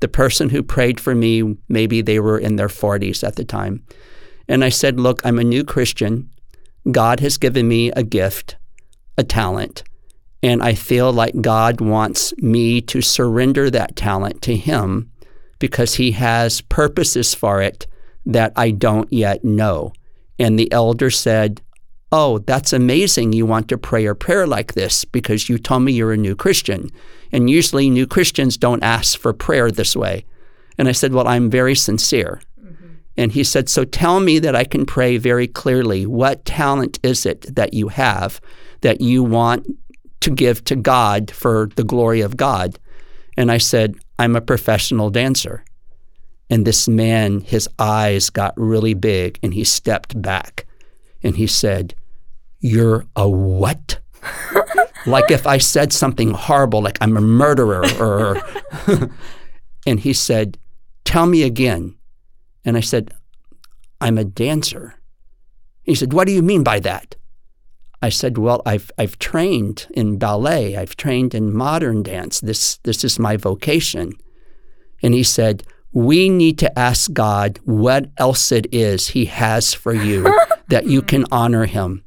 The 0.00 0.08
person 0.08 0.50
who 0.50 0.62
prayed 0.62 1.00
for 1.00 1.14
me, 1.14 1.56
maybe 1.68 2.00
they 2.00 2.20
were 2.20 2.38
in 2.38 2.56
their 2.56 2.68
40s 2.68 3.26
at 3.26 3.36
the 3.36 3.44
time. 3.44 3.84
And 4.48 4.64
I 4.64 4.68
said, 4.68 4.98
Look, 4.98 5.20
I'm 5.24 5.38
a 5.38 5.44
new 5.44 5.64
Christian. 5.64 6.30
God 6.90 7.20
has 7.20 7.36
given 7.36 7.68
me 7.68 7.90
a 7.92 8.02
gift, 8.02 8.56
a 9.18 9.24
talent, 9.24 9.82
and 10.42 10.62
I 10.62 10.74
feel 10.74 11.12
like 11.12 11.42
God 11.42 11.80
wants 11.80 12.34
me 12.38 12.80
to 12.82 13.02
surrender 13.02 13.70
that 13.70 13.96
talent 13.96 14.40
to 14.42 14.56
Him 14.56 15.10
because 15.60 15.94
He 15.94 16.10
has 16.12 16.60
purposes 16.62 17.32
for 17.32 17.62
it 17.62 17.86
that 18.26 18.52
I 18.56 18.72
don't 18.72 19.12
yet 19.12 19.44
know. 19.44 19.92
And 20.40 20.58
the 20.58 20.72
elder 20.72 21.10
said, 21.10 21.62
Oh, 22.12 22.38
that's 22.38 22.72
amazing. 22.72 23.32
You 23.32 23.46
want 23.46 23.68
to 23.68 23.78
pray 23.78 24.06
a 24.06 24.16
prayer 24.16 24.44
like 24.44 24.72
this 24.74 25.04
because 25.04 25.48
you 25.48 25.58
told 25.58 25.84
me 25.84 25.92
you're 25.92 26.12
a 26.12 26.16
new 26.16 26.34
Christian. 26.34 26.90
And 27.30 27.48
usually, 27.48 27.88
new 27.88 28.06
Christians 28.06 28.56
don't 28.56 28.82
ask 28.82 29.16
for 29.16 29.32
prayer 29.32 29.70
this 29.70 29.94
way. 29.94 30.24
And 30.76 30.88
I 30.88 30.92
said, 30.92 31.12
Well, 31.12 31.28
I'm 31.28 31.50
very 31.50 31.76
sincere. 31.76 32.42
Mm-hmm. 32.60 32.86
And 33.16 33.32
he 33.32 33.44
said, 33.44 33.68
So 33.68 33.84
tell 33.84 34.18
me 34.18 34.40
that 34.40 34.56
I 34.56 34.64
can 34.64 34.86
pray 34.86 35.18
very 35.18 35.46
clearly. 35.46 36.04
What 36.04 36.44
talent 36.44 36.98
is 37.04 37.26
it 37.26 37.54
that 37.54 37.74
you 37.74 37.88
have 37.88 38.40
that 38.80 39.00
you 39.00 39.22
want 39.22 39.66
to 40.20 40.30
give 40.30 40.64
to 40.64 40.74
God 40.74 41.30
for 41.30 41.68
the 41.76 41.84
glory 41.84 42.22
of 42.22 42.36
God? 42.36 42.78
And 43.36 43.52
I 43.52 43.58
said, 43.58 43.94
I'm 44.20 44.36
a 44.36 44.40
professional 44.42 45.08
dancer. 45.08 45.64
And 46.50 46.66
this 46.66 46.86
man, 46.86 47.40
his 47.40 47.68
eyes 47.78 48.28
got 48.28 48.52
really 48.56 48.92
big 48.92 49.38
and 49.42 49.54
he 49.54 49.64
stepped 49.64 50.20
back 50.20 50.66
and 51.22 51.36
he 51.36 51.46
said, 51.46 51.94
you're 52.60 53.06
a 53.16 53.26
what? 53.26 53.98
like 55.06 55.30
if 55.30 55.46
I 55.46 55.56
said 55.56 55.90
something 55.92 56.32
horrible, 56.32 56.82
like 56.82 56.98
I'm 57.00 57.16
a 57.16 57.22
murderer, 57.22 57.82
or. 57.98 58.42
and 59.86 60.00
he 60.00 60.12
said, 60.12 60.58
Tell 61.04 61.24
me 61.24 61.42
again. 61.42 61.96
And 62.64 62.76
I 62.76 62.80
said, 62.80 63.14
I'm 64.00 64.18
a 64.18 64.24
dancer. 64.24 64.96
He 65.82 65.94
said, 65.94 66.12
What 66.12 66.26
do 66.26 66.34
you 66.34 66.42
mean 66.42 66.62
by 66.62 66.80
that? 66.80 67.16
I 68.02 68.08
said, 68.08 68.38
Well, 68.38 68.62
I've, 68.64 68.90
I've 68.98 69.18
trained 69.18 69.86
in 69.90 70.18
ballet, 70.18 70.76
I've 70.76 70.96
trained 70.96 71.34
in 71.34 71.54
modern 71.54 72.02
dance. 72.02 72.40
This, 72.40 72.78
this 72.78 73.04
is 73.04 73.18
my 73.18 73.36
vocation. 73.36 74.12
And 75.02 75.14
he 75.14 75.22
said, 75.22 75.62
We 75.92 76.28
need 76.28 76.58
to 76.58 76.78
ask 76.78 77.12
God 77.12 77.58
what 77.64 78.10
else 78.16 78.52
it 78.52 78.72
is 78.72 79.08
He 79.08 79.26
has 79.26 79.74
for 79.74 79.92
you 79.92 80.32
that 80.68 80.86
you 80.86 81.02
can 81.02 81.26
honor 81.30 81.66
Him. 81.66 82.04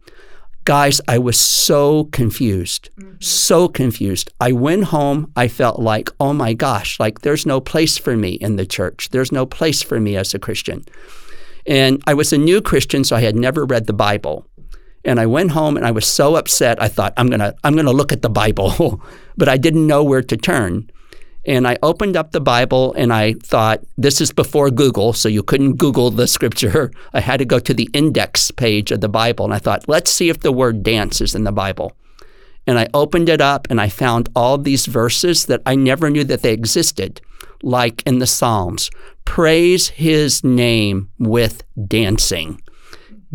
Guys, 0.66 1.02
I 1.10 1.18
was 1.18 1.38
so 1.38 2.06
confused, 2.06 2.90
mm-hmm. 2.98 3.16
so 3.20 3.68
confused. 3.68 4.32
I 4.40 4.54
went 4.54 4.86
home, 4.86 5.30
I 5.36 5.50
felt 5.50 5.80
like, 5.80 6.10
oh 6.22 6.32
my 6.32 6.54
gosh, 6.54 7.00
like 7.02 7.20
there's 7.22 7.46
no 7.46 7.60
place 7.60 7.98
for 7.98 8.16
me 8.16 8.32
in 8.34 8.56
the 8.56 8.66
church. 8.66 9.10
There's 9.10 9.32
no 9.32 9.46
place 9.46 9.82
for 9.82 10.00
me 10.00 10.16
as 10.16 10.34
a 10.34 10.40
Christian. 10.40 10.86
And 11.66 12.02
I 12.08 12.14
was 12.14 12.32
a 12.32 12.38
new 12.38 12.62
Christian, 12.62 13.04
so 13.04 13.16
I 13.16 13.22
had 13.22 13.36
never 13.36 13.66
read 13.66 13.88
the 13.88 13.94
Bible. 13.94 14.48
And 15.06 15.20
I 15.20 15.26
went 15.26 15.52
home 15.52 15.76
and 15.76 15.86
I 15.86 15.92
was 15.92 16.06
so 16.06 16.36
upset. 16.36 16.82
I 16.82 16.88
thought, 16.88 17.14
I'm 17.18 17.28
going 17.28 17.40
to 17.40 17.56
I'm 17.64 17.74
going 17.74 17.86
to 17.86 17.92
look 17.92 18.14
at 18.14 18.22
the 18.22 18.30
Bible, 18.30 19.02
but 19.38 19.50
I 19.50 19.58
didn't 19.58 19.88
know 19.88 20.04
where 20.04 20.22
to 20.22 20.38
turn. 20.38 20.90
And 21.46 21.68
I 21.68 21.78
opened 21.84 22.16
up 22.16 22.32
the 22.32 22.40
Bible 22.40 22.94
and 22.94 23.12
I 23.12 23.34
thought, 23.34 23.82
this 23.98 24.22
is 24.22 24.32
before 24.32 24.72
Google, 24.72 25.12
so 25.12 25.28
you 25.28 25.44
couldn't 25.44 25.74
Google 25.74 26.10
the 26.10 26.28
scripture. 26.28 26.90
I 27.14 27.20
had 27.20 27.38
to 27.38 27.46
go 27.46 27.60
to 27.60 27.74
the 27.74 27.90
index 27.94 28.50
page 28.50 28.92
of 28.92 29.02
the 29.02 29.10
Bible. 29.10 29.44
And 29.44 29.54
I 29.54 29.60
thought, 29.60 29.90
let's 29.90 30.10
see 30.10 30.30
if 30.30 30.40
the 30.40 30.54
word 30.54 30.84
dance 30.84 31.20
is 31.20 31.36
in 31.36 31.44
the 31.44 31.52
Bible. 31.52 31.98
And 32.66 32.80
I 32.80 32.88
opened 32.94 33.28
it 33.28 33.42
up 33.42 33.68
and 33.70 33.82
I 33.82 33.90
found 33.90 34.30
all 34.36 34.58
these 34.58 34.86
verses 34.86 35.48
that 35.48 35.62
I 35.66 35.76
never 35.76 36.10
knew 36.10 36.24
that 36.24 36.44
they 36.44 36.54
existed, 36.54 37.20
like 37.62 38.02
in 38.06 38.20
the 38.20 38.28
Psalms 38.28 38.90
praise 39.26 39.90
his 39.90 40.44
name 40.44 41.10
with 41.18 41.64
dancing. 41.88 42.62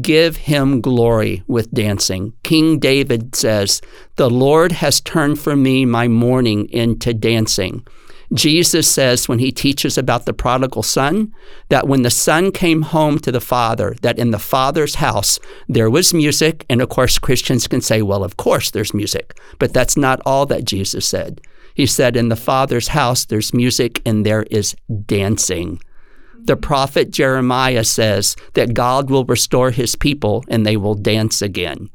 Give 0.01 0.37
him 0.37 0.81
glory 0.81 1.43
with 1.47 1.73
dancing. 1.73 2.33
King 2.45 2.79
David 2.79 3.35
says, 3.35 3.81
The 4.17 4.31
Lord 4.31 4.73
has 4.73 5.01
turned 5.01 5.41
for 5.41 5.57
me 5.57 5.85
my 5.85 6.07
mourning 6.07 6.69
into 6.71 7.13
dancing. 7.13 7.85
Jesus 8.33 8.87
says 8.87 9.29
when 9.29 9.39
he 9.39 9.51
teaches 9.51 9.97
about 9.97 10.27
the 10.27 10.35
prodigal 10.35 10.83
son 10.83 11.33
that 11.71 11.89
when 11.89 12.03
the 12.03 12.11
son 12.11 12.53
came 12.53 12.83
home 12.83 13.19
to 13.21 13.33
the 13.33 13.41
father, 13.41 13.97
that 14.03 14.19
in 14.19 14.31
the 14.31 14.39
father's 14.39 14.97
house 14.97 15.39
there 15.67 15.89
was 15.89 16.13
music. 16.13 16.67
And 16.69 16.83
of 16.83 16.91
course, 16.91 17.19
Christians 17.19 17.67
can 17.67 17.81
say, 17.81 18.03
well, 18.03 18.23
of 18.23 18.37
course 18.37 18.71
there's 18.71 18.93
music. 18.93 19.39
But 19.59 19.73
that's 19.73 19.97
not 19.97 20.21
all 20.27 20.45
that 20.47 20.65
Jesus 20.65 21.07
said. 21.07 21.41
He 21.75 21.87
said, 21.87 22.17
in 22.17 22.29
the 22.29 22.37
father's 22.37 22.89
house 22.89 23.25
there's 23.25 23.55
music 23.55 24.03
and 24.05 24.27
there 24.27 24.43
is 24.45 24.77
dancing. 25.07 25.81
The 26.45 26.57
prophet 26.57 27.11
Jeremiah 27.11 27.85
says 27.85 28.37
that 28.55 28.75
God 28.75 29.11
will 29.11 29.25
restore 29.25 29.71
his 29.71 29.97
people 29.97 30.45
and 30.49 30.65
they 30.65 30.77
will 30.77 30.95
dance 30.95 31.43
again 31.43 31.91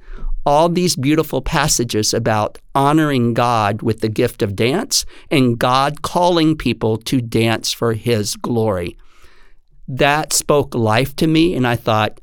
all 0.45 0.69
these 0.69 0.95
beautiful 0.95 1.41
passages 1.41 2.13
about 2.13 2.59
honoring 2.75 3.33
God 3.33 3.81
with 3.81 4.01
the 4.01 4.09
gift 4.09 4.41
of 4.41 4.55
dance 4.55 5.05
and 5.31 5.57
God 5.57 6.01
calling 6.01 6.57
people 6.57 6.97
to 6.97 7.21
dance 7.21 7.71
for 7.71 7.93
His 7.93 8.35
glory. 8.35 8.97
That 9.87 10.33
spoke 10.33 10.75
life 10.75 11.15
to 11.17 11.27
me, 11.27 11.55
and 11.55 11.67
I 11.67 11.75
thought, 11.75 12.19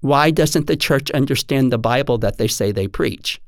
why 0.00 0.30
doesn't 0.30 0.66
the 0.66 0.76
church 0.76 1.10
understand 1.12 1.72
the 1.72 1.78
Bible 1.78 2.18
that 2.18 2.38
they 2.38 2.48
say 2.48 2.70
they 2.70 2.86
preach? 2.86 3.40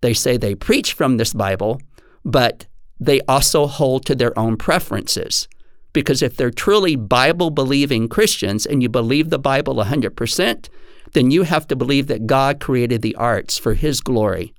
They 0.00 0.14
say 0.14 0.36
they 0.36 0.54
preach 0.54 0.94
from 0.94 1.16
this 1.16 1.32
Bible, 1.32 1.80
but 2.24 2.66
they 2.98 3.20
also 3.22 3.66
hold 3.66 4.06
to 4.06 4.14
their 4.14 4.36
own 4.38 4.56
preferences. 4.56 5.48
Because 5.92 6.22
if 6.22 6.36
they're 6.36 6.50
truly 6.50 6.96
Bible 6.96 7.50
believing 7.50 8.08
Christians 8.08 8.64
and 8.64 8.82
you 8.82 8.88
believe 8.88 9.30
the 9.30 9.38
Bible 9.38 9.76
100%, 9.76 10.68
then 11.12 11.30
you 11.30 11.42
have 11.42 11.66
to 11.68 11.76
believe 11.76 12.06
that 12.06 12.26
God 12.26 12.60
created 12.60 13.02
the 13.02 13.14
arts 13.16 13.58
for 13.58 13.74
His 13.74 14.00
glory 14.00 14.54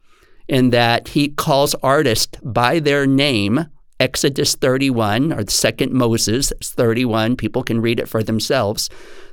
and 0.47 0.71
that 0.71 1.09
He 1.09 1.29
calls 1.29 1.75
artists 1.75 2.37
by 2.43 2.79
their 2.79 3.05
name. 3.05 3.67
Exodus 3.99 4.55
31, 4.55 5.31
or 5.31 5.43
the 5.43 5.51
second 5.51 5.93
Moses 5.93 6.51
31, 6.61 7.37
people 7.37 7.63
can 7.63 7.79
read 7.79 7.99
it 7.99 8.09
for 8.09 8.21
themselves. 8.21 8.89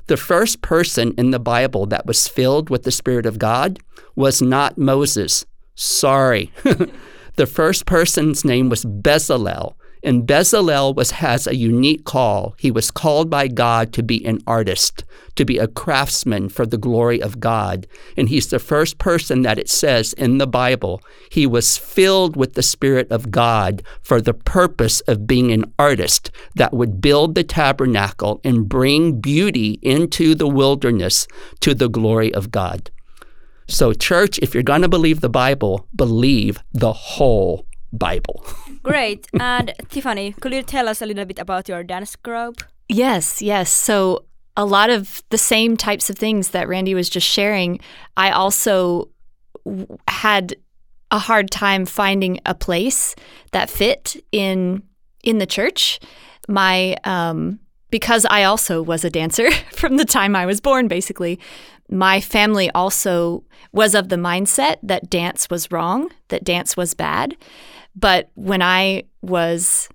The 0.07 0.15
first 0.15 0.61
person 0.61 1.13
in 1.17 1.31
the 1.31 1.39
Bible 1.39 1.85
that 1.87 2.05
was 2.05 2.27
filled 2.27 2.69
with 2.69 2.83
the 2.83 2.91
Spirit 2.91 3.25
of 3.25 3.37
God 3.37 3.79
was 4.15 4.41
not 4.41 4.77
Moses. 4.77 5.45
Sorry. 5.75 6.53
the 7.35 7.47
first 7.47 7.85
person's 7.85 8.45
name 8.45 8.69
was 8.69 8.85
Bezalel. 8.85 9.73
And 10.03 10.27
Bezalel 10.27 10.95
was, 10.95 11.11
has 11.11 11.45
a 11.45 11.55
unique 11.55 12.05
call. 12.05 12.55
He 12.57 12.71
was 12.71 12.89
called 12.89 13.29
by 13.29 13.47
God 13.47 13.93
to 13.93 14.03
be 14.03 14.25
an 14.25 14.39
artist, 14.47 15.03
to 15.35 15.45
be 15.45 15.59
a 15.59 15.67
craftsman 15.67 16.49
for 16.49 16.65
the 16.65 16.77
glory 16.77 17.21
of 17.21 17.39
God. 17.39 17.85
And 18.17 18.27
he's 18.27 18.47
the 18.47 18.59
first 18.59 18.97
person 18.97 19.43
that 19.43 19.59
it 19.59 19.69
says 19.69 20.13
in 20.13 20.39
the 20.39 20.47
Bible, 20.47 21.01
he 21.29 21.45
was 21.45 21.77
filled 21.77 22.35
with 22.35 22.53
the 22.53 22.63
Spirit 22.63 23.11
of 23.11 23.29
God 23.29 23.83
for 24.01 24.19
the 24.19 24.33
purpose 24.33 25.01
of 25.01 25.27
being 25.27 25.51
an 25.51 25.71
artist 25.77 26.31
that 26.55 26.73
would 26.73 26.99
build 26.99 27.35
the 27.35 27.43
tabernacle 27.43 28.41
and 28.43 28.67
bring 28.67 29.21
beauty 29.21 29.79
into 29.81 30.33
the 30.33 30.47
wilderness 30.47 31.27
to 31.59 31.75
the 31.75 31.89
glory 31.89 32.33
of 32.33 32.49
God. 32.49 32.89
So, 33.67 33.93
church, 33.93 34.37
if 34.39 34.53
you're 34.53 34.63
going 34.63 34.81
to 34.81 34.89
believe 34.89 35.21
the 35.21 35.29
Bible, 35.29 35.87
believe 35.95 36.59
the 36.73 36.91
whole 36.91 37.65
Bible. 37.93 38.45
Great. 38.83 39.27
And 39.39 39.73
Tiffany, 39.89 40.33
could 40.33 40.53
you 40.53 40.63
tell 40.63 40.87
us 40.87 41.01
a 41.01 41.05
little 41.05 41.25
bit 41.25 41.39
about 41.39 41.67
your 41.67 41.83
dance 41.83 42.15
group? 42.15 42.63
Yes, 42.87 43.41
yes. 43.41 43.69
So 43.69 44.25
a 44.57 44.65
lot 44.65 44.89
of 44.89 45.23
the 45.29 45.37
same 45.37 45.77
types 45.77 46.09
of 46.09 46.17
things 46.17 46.49
that 46.49 46.67
Randy 46.67 46.93
was 46.93 47.09
just 47.09 47.27
sharing, 47.27 47.79
I 48.17 48.31
also 48.31 49.09
had 50.07 50.55
a 51.09 51.19
hard 51.19 51.51
time 51.51 51.85
finding 51.85 52.39
a 52.45 52.55
place 52.55 53.15
that 53.51 53.69
fit 53.69 54.15
in 54.31 54.83
in 55.23 55.37
the 55.37 55.45
church. 55.45 55.99
My 56.47 56.95
um, 57.03 57.59
because 57.91 58.25
I 58.25 58.43
also 58.43 58.81
was 58.81 59.03
a 59.03 59.09
dancer 59.09 59.51
from 59.71 59.97
the 59.97 60.05
time 60.05 60.35
I 60.35 60.45
was 60.45 60.61
born, 60.61 60.87
basically. 60.87 61.39
My 61.89 62.21
family 62.21 62.71
also 62.71 63.43
was 63.73 63.93
of 63.93 64.09
the 64.09 64.15
mindset 64.15 64.77
that 64.81 65.09
dance 65.09 65.49
was 65.49 65.71
wrong, 65.71 66.09
that 66.29 66.43
dance 66.43 66.77
was 66.77 66.93
bad. 66.93 67.35
But 67.95 68.29
when 68.35 68.61
I 68.61 69.03
was 69.21 69.89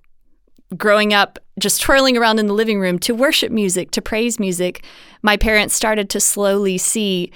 growing 0.75 1.13
up, 1.13 1.39
just 1.59 1.81
twirling 1.81 2.17
around 2.17 2.39
in 2.39 2.47
the 2.47 2.53
living 2.53 2.79
room 2.79 2.99
to 2.99 3.15
worship 3.15 3.51
music, 3.51 3.91
to 3.91 4.01
praise 4.01 4.39
music, 4.39 4.83
my 5.21 5.37
parents 5.37 5.73
started 5.73 6.09
to 6.11 6.19
slowly 6.19 6.77
see 6.77 7.31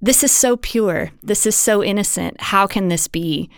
this 0.00 0.22
is 0.22 0.32
so 0.32 0.56
pure. 0.56 1.10
This 1.22 1.46
is 1.46 1.56
so 1.56 1.82
innocent. 1.82 2.40
How 2.40 2.66
can 2.66 2.88
this 2.88 3.08
be 3.08 3.50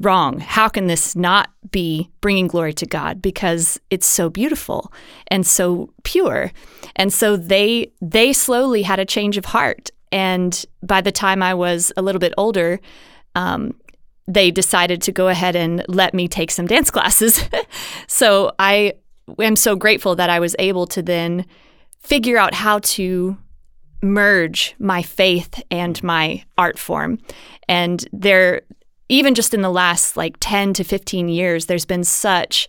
wrong? 0.00 0.40
How 0.40 0.68
can 0.68 0.86
this 0.86 1.14
not 1.14 1.50
be 1.70 2.10
bringing 2.20 2.48
glory 2.48 2.72
to 2.74 2.86
God 2.86 3.22
because 3.22 3.78
it's 3.90 4.06
so 4.06 4.30
beautiful 4.30 4.92
and 5.28 5.46
so 5.46 5.92
pure? 6.02 6.50
And 6.96 7.12
so 7.12 7.36
they 7.36 7.92
they 8.00 8.32
slowly 8.32 8.82
had 8.82 8.98
a 8.98 9.04
change 9.04 9.36
of 9.36 9.44
heart. 9.44 9.90
And 10.10 10.64
by 10.82 11.00
the 11.00 11.12
time 11.12 11.42
I 11.42 11.54
was 11.54 11.92
a 11.96 12.02
little 12.02 12.18
bit 12.18 12.34
older, 12.36 12.80
um, 13.34 13.74
they 14.26 14.50
decided 14.50 15.02
to 15.02 15.12
go 15.12 15.28
ahead 15.28 15.56
and 15.56 15.84
let 15.88 16.14
me 16.14 16.28
take 16.28 16.50
some 16.50 16.66
dance 16.66 16.90
classes. 16.90 17.42
so 18.06 18.52
I 18.58 18.94
am 19.40 19.56
so 19.56 19.76
grateful 19.76 20.14
that 20.16 20.30
I 20.30 20.40
was 20.40 20.56
able 20.58 20.86
to 20.88 21.02
then 21.02 21.46
figure 21.98 22.38
out 22.38 22.54
how 22.54 22.80
to 22.80 23.36
merge 24.02 24.74
my 24.78 25.02
faith 25.02 25.62
and 25.70 26.02
my 26.02 26.44
art 26.58 26.78
form. 26.78 27.18
And 27.68 28.04
there, 28.12 28.62
even 29.08 29.34
just 29.34 29.54
in 29.54 29.62
the 29.62 29.70
last 29.70 30.16
like 30.16 30.36
10 30.40 30.74
to 30.74 30.84
15 30.84 31.28
years, 31.28 31.66
there's 31.66 31.86
been 31.86 32.04
such 32.04 32.68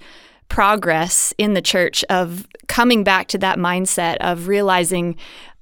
progress 0.50 1.33
in 1.38 1.53
the 1.53 1.62
church 1.62 2.03
of 2.10 2.48
coming 2.67 3.03
back 3.03 3.27
to 3.29 3.38
that 3.39 3.57
mindset 3.57 4.17
of 4.17 4.48
realizing, 4.48 5.15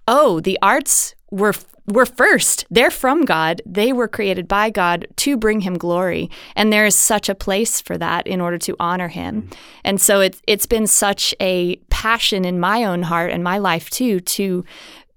oh, 0.07 0.41
the 0.41 0.59
arts 0.61 1.15
were 1.31 1.53
were 1.87 2.05
first. 2.05 2.65
They're 2.69 2.91
from 2.91 3.25
God. 3.25 3.61
They 3.65 3.91
were 3.91 4.07
created 4.07 4.47
by 4.47 4.69
God 4.69 5.07
to 5.17 5.37
bring 5.37 5.61
him 5.61 5.77
glory. 5.77 6.29
And 6.55 6.71
there 6.71 6.85
is 6.85 6.95
such 6.95 7.29
a 7.29 7.35
place 7.35 7.81
for 7.81 7.97
that 7.97 8.27
in 8.27 8.39
order 8.39 8.57
to 8.59 8.75
honor 8.79 9.07
him. 9.07 9.43
Mm-hmm. 9.43 9.53
And 9.83 10.01
so 10.01 10.21
it's 10.21 10.41
it's 10.47 10.65
been 10.65 10.87
such 10.87 11.33
a 11.41 11.77
passion 11.89 12.45
in 12.45 12.59
my 12.59 12.83
own 12.83 13.03
heart 13.03 13.31
and 13.31 13.43
my 13.43 13.57
life 13.57 13.89
too 13.89 14.19
to 14.19 14.63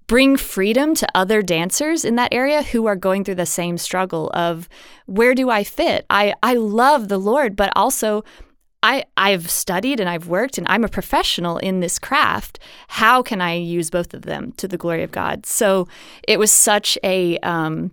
bring 0.07 0.37
freedom 0.37 0.93
to 0.95 1.07
other 1.15 1.41
dancers 1.41 2.05
in 2.05 2.15
that 2.15 2.33
area 2.33 2.61
who 2.61 2.85
are 2.85 2.95
going 2.95 3.23
through 3.23 3.35
the 3.35 3.45
same 3.45 3.77
struggle 3.77 4.29
of 4.33 4.69
where 5.07 5.33
do 5.33 5.49
I 5.49 5.63
fit? 5.63 6.05
I, 6.09 6.33
I 6.43 6.53
love 6.55 7.07
the 7.07 7.17
Lord, 7.17 7.55
but 7.55 7.71
also 7.75 8.23
I, 8.83 9.05
I've 9.17 9.49
studied 9.49 9.99
and 9.99 10.09
I've 10.09 10.27
worked 10.27 10.57
and 10.57 10.67
I'm 10.69 10.83
a 10.83 10.87
professional 10.89 11.57
in 11.57 11.79
this 11.79 11.97
craft. 11.97 12.59
How 12.87 13.23
can 13.23 13.41
I 13.41 13.55
use 13.55 13.89
both 13.89 14.13
of 14.13 14.23
them 14.23 14.51
to 14.57 14.67
the 14.67 14.77
glory 14.77 15.03
of 15.03 15.11
God? 15.11 15.45
So 15.45 15.87
it 16.27 16.37
was 16.37 16.51
such 16.51 16.97
a 17.03 17.37
um, 17.39 17.91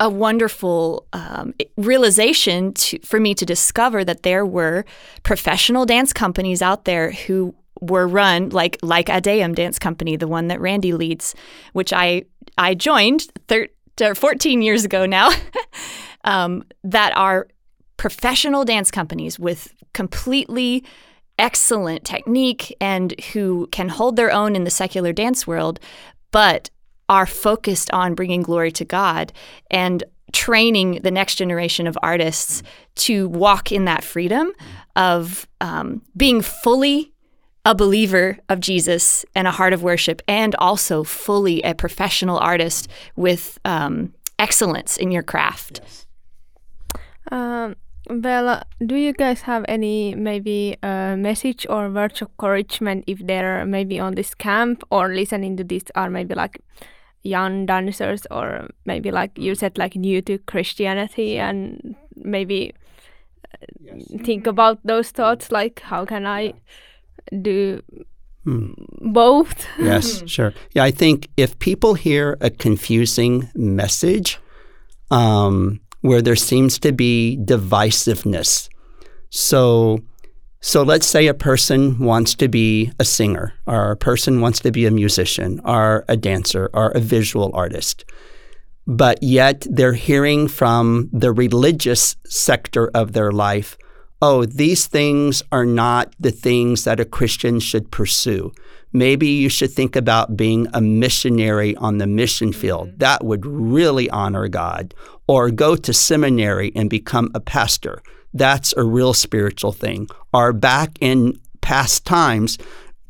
a 0.00 0.10
wonderful 0.10 1.06
um, 1.12 1.54
realization 1.76 2.72
to, 2.74 2.98
for 3.00 3.20
me 3.20 3.34
to 3.34 3.46
discover 3.46 4.04
that 4.04 4.22
there 4.22 4.44
were 4.44 4.84
professional 5.22 5.86
dance 5.86 6.12
companies 6.12 6.60
out 6.62 6.84
there 6.84 7.12
who 7.12 7.54
were 7.80 8.06
run 8.06 8.48
like 8.50 8.78
like 8.82 9.08
Ad 9.08 9.24
Deum 9.24 9.54
Dance 9.54 9.78
Company, 9.78 10.16
the 10.16 10.28
one 10.28 10.48
that 10.48 10.60
Randy 10.60 10.92
leads, 10.92 11.34
which 11.72 11.92
I 11.92 12.24
I 12.58 12.74
joined 12.74 13.26
thir- 13.48 13.68
14 14.14 14.62
years 14.62 14.84
ago 14.84 15.06
now, 15.06 15.30
um, 16.24 16.64
that 16.82 17.16
are 17.16 17.48
professional 17.96 18.64
dance 18.64 18.90
companies 18.90 19.38
with 19.38 19.72
completely 19.92 20.84
excellent 21.38 22.04
technique 22.04 22.74
and 22.80 23.18
who 23.32 23.66
can 23.72 23.88
hold 23.88 24.16
their 24.16 24.32
own 24.32 24.54
in 24.54 24.64
the 24.64 24.70
secular 24.70 25.12
dance 25.12 25.46
world, 25.46 25.80
but 26.30 26.70
are 27.08 27.26
focused 27.26 27.90
on 27.90 28.14
bringing 28.14 28.42
glory 28.42 28.72
to 28.72 28.84
God 28.84 29.32
and 29.70 30.04
training 30.32 31.00
the 31.02 31.10
next 31.10 31.36
generation 31.36 31.86
of 31.86 31.96
artists 32.02 32.62
to 32.96 33.28
walk 33.28 33.70
in 33.70 33.84
that 33.84 34.02
freedom 34.02 34.52
of 34.96 35.46
um, 35.60 36.02
being 36.16 36.40
fully 36.40 37.12
a 37.64 37.74
believer 37.74 38.38
of 38.48 38.60
Jesus 38.60 39.24
and 39.34 39.46
a 39.48 39.50
heart 39.50 39.72
of 39.72 39.82
worship, 39.82 40.20
and 40.28 40.54
also 40.56 41.02
fully 41.02 41.62
a 41.62 41.74
professional 41.74 42.38
artist 42.38 42.88
with 43.16 43.58
um, 43.64 44.12
excellence 44.38 44.96
in 44.98 45.10
your 45.10 45.22
craft. 45.22 45.80
Yes. 45.82 46.06
Um, 47.30 47.76
well, 48.08 48.62
do 48.84 48.96
you 48.96 49.12
guys 49.12 49.42
have 49.42 49.64
any 49.68 50.14
maybe 50.14 50.76
uh, 50.82 51.16
message 51.16 51.66
or 51.68 51.90
words 51.90 52.20
of 52.20 52.28
encouragement 52.28 53.04
if 53.06 53.18
they're 53.26 53.64
maybe 53.64 53.98
on 53.98 54.14
this 54.14 54.34
camp 54.34 54.82
or 54.90 55.14
listening 55.14 55.56
to 55.56 55.64
this, 55.64 55.84
or 55.96 56.10
maybe 56.10 56.34
like 56.34 56.60
young 57.22 57.66
dancers, 57.66 58.26
or 58.30 58.68
maybe 58.84 59.10
like 59.10 59.38
you 59.38 59.54
said, 59.54 59.78
like 59.78 59.96
new 59.96 60.20
to 60.22 60.38
Christianity, 60.38 61.38
and 61.38 61.96
maybe 62.16 62.74
yes. 63.80 64.04
think 64.22 64.46
about 64.46 64.78
those 64.84 65.10
thoughts, 65.10 65.50
like 65.50 65.80
how 65.80 66.04
can 66.04 66.26
I 66.26 66.52
do 67.40 67.82
hmm. 68.44 68.72
both? 69.00 69.66
yes, 69.78 70.22
sure. 70.26 70.52
Yeah, 70.72 70.84
I 70.84 70.90
think 70.90 71.28
if 71.36 71.58
people 71.58 71.94
hear 71.94 72.36
a 72.40 72.50
confusing 72.50 73.50
message, 73.54 74.38
um, 75.10 75.80
where 76.04 76.20
there 76.20 76.36
seems 76.36 76.78
to 76.78 76.92
be 76.92 77.38
divisiveness. 77.40 78.68
So, 79.30 80.00
so 80.60 80.82
let's 80.82 81.06
say 81.06 81.26
a 81.26 81.32
person 81.32 81.98
wants 81.98 82.34
to 82.34 82.46
be 82.46 82.92
a 82.98 83.06
singer, 83.06 83.54
or 83.66 83.92
a 83.92 83.96
person 83.96 84.42
wants 84.42 84.60
to 84.60 84.70
be 84.70 84.84
a 84.84 84.90
musician, 84.90 85.62
or 85.64 86.04
a 86.06 86.14
dancer, 86.18 86.68
or 86.74 86.90
a 86.90 87.00
visual 87.00 87.50
artist. 87.54 88.04
But 88.86 89.22
yet 89.22 89.66
they're 89.70 89.94
hearing 89.94 90.46
from 90.46 91.08
the 91.10 91.32
religious 91.32 92.16
sector 92.26 92.90
of 92.94 93.14
their 93.14 93.32
life, 93.32 93.78
oh, 94.22 94.44
these 94.44 94.86
things 94.86 95.42
are 95.52 95.66
not 95.66 96.14
the 96.18 96.30
things 96.30 96.84
that 96.84 97.00
a 97.00 97.04
Christian 97.04 97.60
should 97.60 97.90
pursue. 97.90 98.52
Maybe 98.92 99.26
you 99.26 99.48
should 99.48 99.72
think 99.72 99.96
about 99.96 100.36
being 100.36 100.68
a 100.72 100.80
missionary 100.80 101.74
on 101.76 101.98
the 101.98 102.06
mission 102.06 102.52
field. 102.52 102.88
Mm-hmm. 102.88 102.98
That 102.98 103.24
would 103.24 103.44
really 103.44 104.08
honor 104.10 104.48
God 104.48 104.94
or 105.26 105.50
go 105.50 105.74
to 105.74 105.92
seminary 105.92 106.72
and 106.76 106.88
become 106.88 107.30
a 107.34 107.40
pastor. 107.40 108.02
That's 108.32 108.72
a 108.76 108.84
real 108.84 109.12
spiritual 109.12 109.72
thing. 109.72 110.08
Or 110.32 110.52
back 110.52 110.96
in 111.00 111.40
past 111.60 112.04
times, 112.04 112.56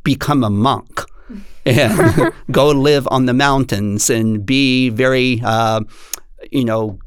become 0.05 0.43
a 0.43 0.51
monk 0.51 1.03
and 1.67 2.33
go 2.51 2.69
live 2.69 3.07
on 3.11 3.27
the 3.27 3.35
mountains 3.35 4.09
and 4.09 4.45
be 4.45 4.89
very, 4.89 5.41
uh, 5.45 5.81
you 6.51 6.65
know, 6.65 6.99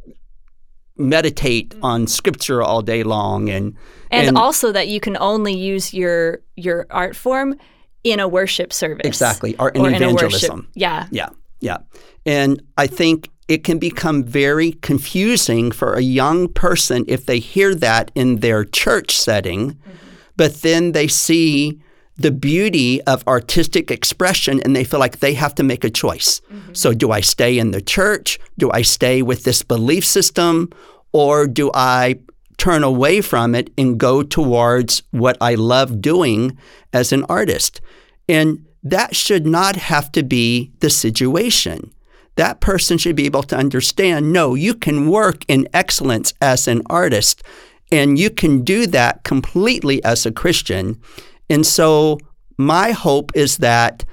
meditate 0.97 1.75
on 1.81 2.07
scripture 2.07 2.61
all 2.61 2.81
day 2.81 3.03
long 3.03 3.49
and, 3.49 3.75
and, 4.11 4.27
and 4.27 4.37
also 4.37 4.71
that 4.71 4.87
you 4.87 4.99
can 4.99 5.17
only 5.17 5.53
use 5.55 5.93
your 5.93 6.41
your 6.55 6.87
art 6.89 7.15
form 7.15 7.55
in 8.03 8.19
a 8.19 8.27
worship 8.27 8.71
service. 8.71 9.05
Exactly 9.05 9.55
or 9.57 9.69
in 9.69 9.81
or 9.81 9.89
evangelism 9.89 10.51
in 10.51 10.57
worship, 10.57 10.71
yeah. 10.75 11.07
Yeah 11.11 11.29
yeah. 11.59 11.77
And 12.25 12.61
i 12.77 12.87
think 12.87 13.29
it 13.47 13.63
can 13.63 13.79
become 13.79 14.23
very 14.23 14.73
confusing 14.73 15.71
for 15.71 15.93
a 15.93 16.01
young 16.01 16.49
person 16.49 17.05
if 17.07 17.25
they 17.25 17.39
hear 17.39 17.73
that 17.75 18.11
in 18.13 18.37
their 18.37 18.65
church 18.65 19.15
setting, 19.15 19.71
mm-hmm. 19.71 19.91
but 20.35 20.55
then 20.63 20.91
they 20.91 21.07
see 21.07 21.81
the 22.17 22.31
beauty 22.31 23.01
of 23.03 23.27
artistic 23.27 23.91
expression 23.91 24.61
and 24.63 24.75
they 24.75 24.83
feel 24.83 24.99
like 24.99 25.19
they 25.19 25.33
have 25.33 25.55
to 25.55 25.63
make 25.63 25.83
a 25.83 25.89
choice. 25.89 26.41
Mm-hmm. 26.51 26.73
So, 26.73 26.93
do 26.93 27.11
I 27.11 27.21
stay 27.21 27.59
in 27.59 27.71
the 27.71 27.81
church? 27.81 28.39
Do 28.57 28.71
I 28.71 28.81
stay 28.81 29.21
with 29.21 29.43
this 29.43 29.61
belief 29.61 30.05
system? 30.05 30.71
Or 31.13 31.47
do 31.47 31.71
I 31.73 32.19
turn 32.57 32.83
away 32.83 33.21
from 33.21 33.55
it 33.55 33.71
and 33.77 33.99
go 33.99 34.23
towards 34.23 35.03
what 35.11 35.37
I 35.39 35.55
love 35.55 36.01
doing 36.01 36.57
as 36.91 37.11
an 37.11 37.23
artist? 37.25 37.81
And 38.27 38.65
that 38.83 39.15
should 39.15 39.45
not 39.45 39.75
have 39.75 40.11
to 40.13 40.23
be 40.23 40.71
the 40.79 40.89
situation 40.89 41.93
that 42.37 42.61
person 42.61 42.97
should 42.97 43.15
be 43.15 43.25
able 43.25 43.43
to 43.43 43.57
understand 43.57 44.31
no, 44.31 44.55
you 44.55 44.73
can 44.73 45.09
work 45.09 45.43
in 45.47 45.67
excellence 45.73 46.33
as 46.39 46.67
an 46.67 46.81
artist, 46.87 47.43
and 47.91 48.17
you 48.17 48.29
can 48.29 48.63
do 48.63 48.87
that 48.87 49.23
completely 49.23 50.03
as 50.03 50.25
a 50.25 50.31
Christian. 50.31 51.01
And 51.49 51.65
so, 51.65 52.19
my 52.57 52.91
hope 52.91 53.31
is 53.35 53.57
that 53.57 54.03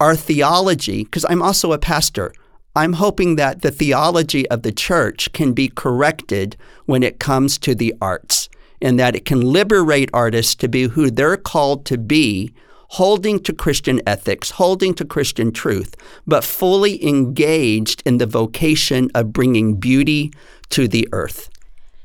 our 0.00 0.14
theology, 0.14 1.04
because 1.04 1.26
I'm 1.28 1.42
also 1.42 1.72
a 1.72 1.78
pastor, 1.78 2.32
I'm 2.76 2.94
hoping 2.94 3.36
that 3.36 3.62
the 3.62 3.72
theology 3.72 4.48
of 4.48 4.62
the 4.62 4.72
church 4.72 5.32
can 5.32 5.52
be 5.52 5.68
corrected 5.68 6.56
when 6.86 7.02
it 7.02 7.18
comes 7.18 7.58
to 7.58 7.74
the 7.74 7.94
arts 8.00 8.48
and 8.80 8.98
that 9.00 9.16
it 9.16 9.24
can 9.24 9.40
liberate 9.40 10.10
artists 10.12 10.54
to 10.56 10.68
be 10.68 10.84
who 10.84 11.10
they're 11.10 11.36
called 11.36 11.84
to 11.86 11.98
be 11.98 12.54
holding 12.92 13.38
to 13.40 13.52
Christian 13.52 14.00
ethics, 14.06 14.52
holding 14.52 14.94
to 14.94 15.04
Christian 15.04 15.52
truth, 15.52 15.94
but 16.26 16.44
fully 16.44 17.04
engaged 17.04 18.02
in 18.06 18.18
the 18.18 18.26
vocation 18.26 19.10
of 19.14 19.32
bringing 19.32 19.74
beauty 19.74 20.32
to 20.70 20.88
the 20.88 21.06
earth. 21.12 21.50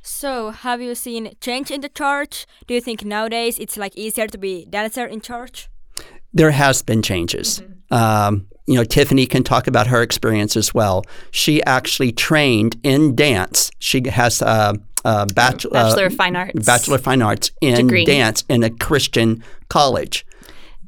So, 0.06 0.52
have 0.52 0.82
you 0.82 0.96
seen 0.96 1.32
change 1.40 1.72
in 1.72 1.80
the 1.80 1.88
church? 1.88 2.46
Do 2.68 2.74
you 2.74 2.82
think 2.82 3.06
nowadays 3.06 3.58
it's 3.58 3.78
like 3.78 3.96
easier 3.96 4.28
to 4.28 4.38
be 4.38 4.66
dancer 4.70 5.06
in 5.06 5.22
church? 5.22 5.70
There 6.34 6.52
has 6.52 6.82
been 6.82 7.02
changes. 7.02 7.62
Um, 7.90 8.48
you 8.66 8.76
know, 8.76 8.84
Tiffany 8.84 9.26
can 9.26 9.44
talk 9.44 9.66
about 9.66 9.88
her 9.88 10.02
experience 10.02 10.58
as 10.58 10.74
well. 10.74 11.04
She 11.32 11.64
actually 11.64 12.12
trained 12.12 12.76
in 12.84 13.16
dance. 13.16 13.72
She 13.80 14.02
has 14.10 14.42
a, 14.42 14.76
a 15.06 15.26
bachelor, 15.28 15.72
Bachelor 15.72 16.06
of 16.08 16.16
Fine 16.16 16.36
Arts. 16.36 16.66
Bachelor 16.66 16.96
of 16.96 17.02
Fine 17.02 17.22
Arts 17.22 17.52
in 17.62 17.76
Degree. 17.76 18.04
dance 18.04 18.44
in 18.50 18.64
a 18.64 18.70
Christian 18.70 19.42
college. 19.70 20.26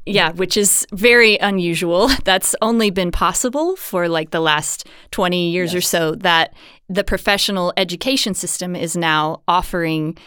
Yeah, 0.05 0.33
which 0.33 0.55
is 0.55 0.85
very 0.91 1.37
unusual. 1.37 2.09
That's 2.25 2.55
only 2.61 2.91
been 2.91 3.11
possible 3.11 3.75
for 3.75 4.07
like 4.07 4.31
the 4.31 4.39
last 4.39 4.87
20 5.11 5.49
years 5.49 5.73
or 5.73 5.81
so 5.81 6.15
that 6.15 6.53
the 6.87 7.03
professional 7.03 7.73
education 7.77 8.33
system 8.33 8.75
is 8.75 8.95
now 8.95 9.41
offering 9.47 10.17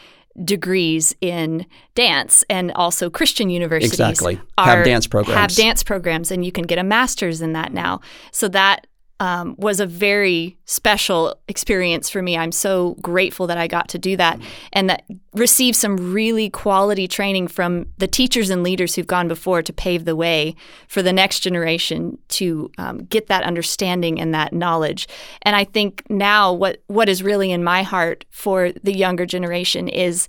degrees 0.45 1.15
in 1.21 1.67
dance 1.95 2.45
and 2.49 2.71
also 2.73 3.11
Christian 3.11 3.51
universities 3.51 3.93
Exactly. 3.93 4.41
Have 4.59 4.85
dance 4.85 5.07
programs. 5.07 5.39
Have 5.39 5.51
dance 5.55 5.83
programs 5.83 6.31
and 6.31 6.45
you 6.45 6.53
can 6.53 6.65
get 6.65 6.79
a 6.79 6.85
master's 6.85 7.41
in 7.41 7.53
that 7.55 7.73
now. 7.73 8.01
So 8.31 8.49
that 8.49 8.87
um, 9.21 9.57
was 9.59 9.81
a 9.81 9.87
very 9.87 10.57
special 10.65 11.37
experience 11.49 12.09
for 12.09 12.23
me. 12.23 12.37
I'm 12.37 12.53
so 12.53 12.97
grateful 13.03 13.49
that 13.49 13.59
I 13.59 13.67
got 13.67 13.89
to 13.89 13.99
do 13.99 14.17
that 14.17 14.41
and 14.73 14.89
that 14.89 15.05
receive 15.35 15.75
some 15.75 16.13
really 16.13 16.49
quality 16.51 17.09
training 17.09 17.49
from 17.49 17.87
the 17.99 18.07
teachers 18.07 18.49
and 18.49 18.63
leaders 18.63 18.95
who've 18.95 19.07
gone 19.07 19.27
before 19.27 19.63
to 19.63 19.73
pave 19.73 20.05
the 20.05 20.15
way 20.15 20.55
for 20.87 21.03
the 21.03 21.13
next 21.13 21.41
generation 21.41 22.19
to 22.29 22.71
um, 22.79 22.99
get 22.99 23.27
that 23.27 23.43
understanding 23.43 24.21
and 24.21 24.33
that 24.35 24.53
knowledge. 24.53 25.09
And 25.43 25.57
I 25.57 25.65
think 25.65 26.05
now 26.09 26.53
what 26.53 26.83
what 26.87 27.09
is 27.09 27.23
really 27.23 27.51
in 27.51 27.65
my 27.65 27.83
heart 27.83 28.25
for 28.31 28.73
the 28.85 28.97
younger 28.97 29.27
generation 29.27 29.89
is 29.89 30.29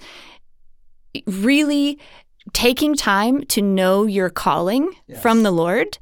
really 1.27 1.99
taking 2.53 2.95
time 2.95 3.43
to 3.43 3.61
know 3.61 4.05
your 4.05 4.29
calling 4.29 4.91
from 5.21 5.43
the 5.43 5.51
Lord 5.51 5.97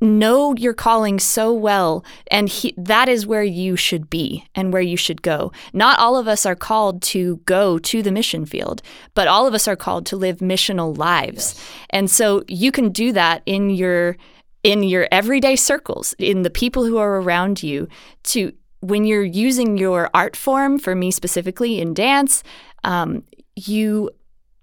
know 0.00 0.54
your 0.56 0.74
calling 0.74 1.18
so 1.18 1.52
well 1.52 2.04
and 2.30 2.48
he, 2.48 2.74
that 2.76 3.08
is 3.08 3.26
where 3.26 3.42
you 3.42 3.76
should 3.76 4.10
be 4.10 4.44
and 4.54 4.72
where 4.72 4.82
you 4.82 4.96
should 4.96 5.22
go. 5.22 5.52
Not 5.72 5.98
all 5.98 6.16
of 6.16 6.28
us 6.28 6.44
are 6.44 6.54
called 6.54 7.02
to 7.02 7.36
go 7.46 7.78
to 7.78 8.02
the 8.02 8.12
mission 8.12 8.44
field 8.44 8.82
but 9.14 9.28
all 9.28 9.46
of 9.46 9.54
us 9.54 9.66
are 9.66 9.76
called 9.76 10.06
to 10.06 10.16
live 10.16 10.38
missional 10.38 10.96
lives. 10.96 11.60
And 11.90 12.10
so 12.10 12.42
you 12.48 12.70
can 12.72 12.90
do 12.90 13.12
that 13.12 13.42
in 13.46 13.70
your 13.70 14.16
in 14.62 14.82
your 14.82 15.06
everyday 15.12 15.54
circles 15.54 16.14
in 16.18 16.42
the 16.42 16.50
people 16.50 16.84
who 16.84 16.98
are 16.98 17.20
around 17.20 17.62
you 17.62 17.88
to 18.24 18.52
when 18.80 19.04
you're 19.04 19.22
using 19.22 19.78
your 19.78 20.10
art 20.12 20.36
form 20.36 20.78
for 20.78 20.94
me 20.94 21.10
specifically 21.10 21.80
in 21.80 21.94
dance 21.94 22.42
um, 22.82 23.22
you 23.54 24.10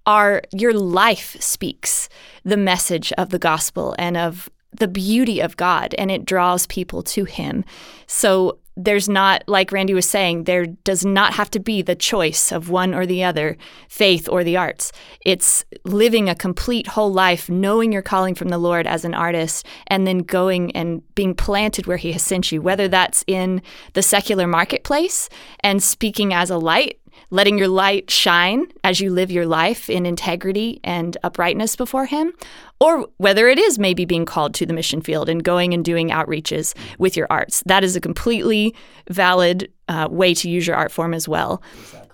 are 0.06 0.42
your 0.52 0.74
life 0.74 1.38
speaks 1.40 2.10
the 2.44 2.58
message 2.58 3.14
of 3.14 3.30
the 3.30 3.40
gospel 3.40 3.96
and 3.98 4.18
of 4.18 4.50
the 4.80 4.88
beauty 4.88 5.40
of 5.40 5.58
God 5.58 5.94
and 5.98 6.12
it 6.12 6.26
draws 6.26 6.68
people 6.68 7.04
to 7.04 7.26
him. 7.26 7.64
So 8.08 8.60
there's 8.76 9.08
not 9.08 9.44
like 9.48 9.72
Randy 9.72 9.94
was 9.94 10.10
saying 10.10 10.44
there 10.44 10.66
does 10.66 11.06
not 11.06 11.34
have 11.34 11.52
to 11.52 11.60
be 11.60 11.82
the 11.82 11.96
choice 11.96 12.52
of 12.52 12.70
one 12.70 12.94
or 12.94 13.06
the 13.06 13.24
other, 13.24 13.56
faith 13.88 14.28
or 14.28 14.44
the 14.44 14.58
arts. 14.58 14.92
It's 15.24 15.64
living 15.84 16.28
a 16.28 16.36
complete 16.36 16.88
whole 16.88 17.14
life 17.14 17.50
knowing 17.50 17.92
you're 17.92 18.02
calling 18.02 18.34
from 18.34 18.50
the 18.50 18.58
Lord 18.58 18.88
as 18.88 19.06
an 19.06 19.14
artist 19.14 19.66
and 19.88 20.08
then 20.08 20.20
going 20.20 20.72
and 20.76 21.04
being 21.14 21.36
planted 21.36 21.86
where 21.86 21.98
he 21.98 22.14
has 22.14 22.24
sent 22.24 22.52
you, 22.52 22.62
whether 22.62 22.88
that's 22.88 23.24
in 23.28 23.62
the 23.94 24.02
secular 24.02 24.48
marketplace 24.48 25.30
and 25.60 25.84
speaking 25.84 26.34
as 26.34 26.50
a 26.50 26.58
light 26.58 27.00
letting 27.30 27.58
your 27.58 27.68
light 27.68 28.10
shine 28.10 28.66
as 28.84 29.00
you 29.00 29.12
live 29.12 29.32
your 29.32 29.46
life 29.46 29.90
in 29.90 30.06
integrity 30.06 30.80
and 30.84 31.18
uprightness 31.24 31.76
before 31.76 32.06
Him, 32.06 32.34
or 32.80 33.08
whether 33.18 33.48
it 33.48 33.58
is 33.58 33.80
maybe 33.80 34.06
being 34.06 34.26
called 34.26 34.54
to 34.56 34.66
the 34.66 34.74
mission 34.74 35.02
field 35.02 35.30
and 35.30 35.44
going 35.44 35.74
and 35.74 35.84
doing 35.84 36.10
outreaches 36.10 36.76
with 36.98 37.16
your 37.18 37.28
arts. 37.30 37.64
That 37.66 37.84
is 37.84 37.96
a 37.96 38.02
completely 38.02 38.76
valid 39.10 39.72
uh, 39.88 40.08
way 40.10 40.34
to 40.34 40.50
use 40.50 40.68
your 40.68 40.76
art 40.76 40.92
form 40.92 41.14
as 41.14 41.28
well. 41.28 41.62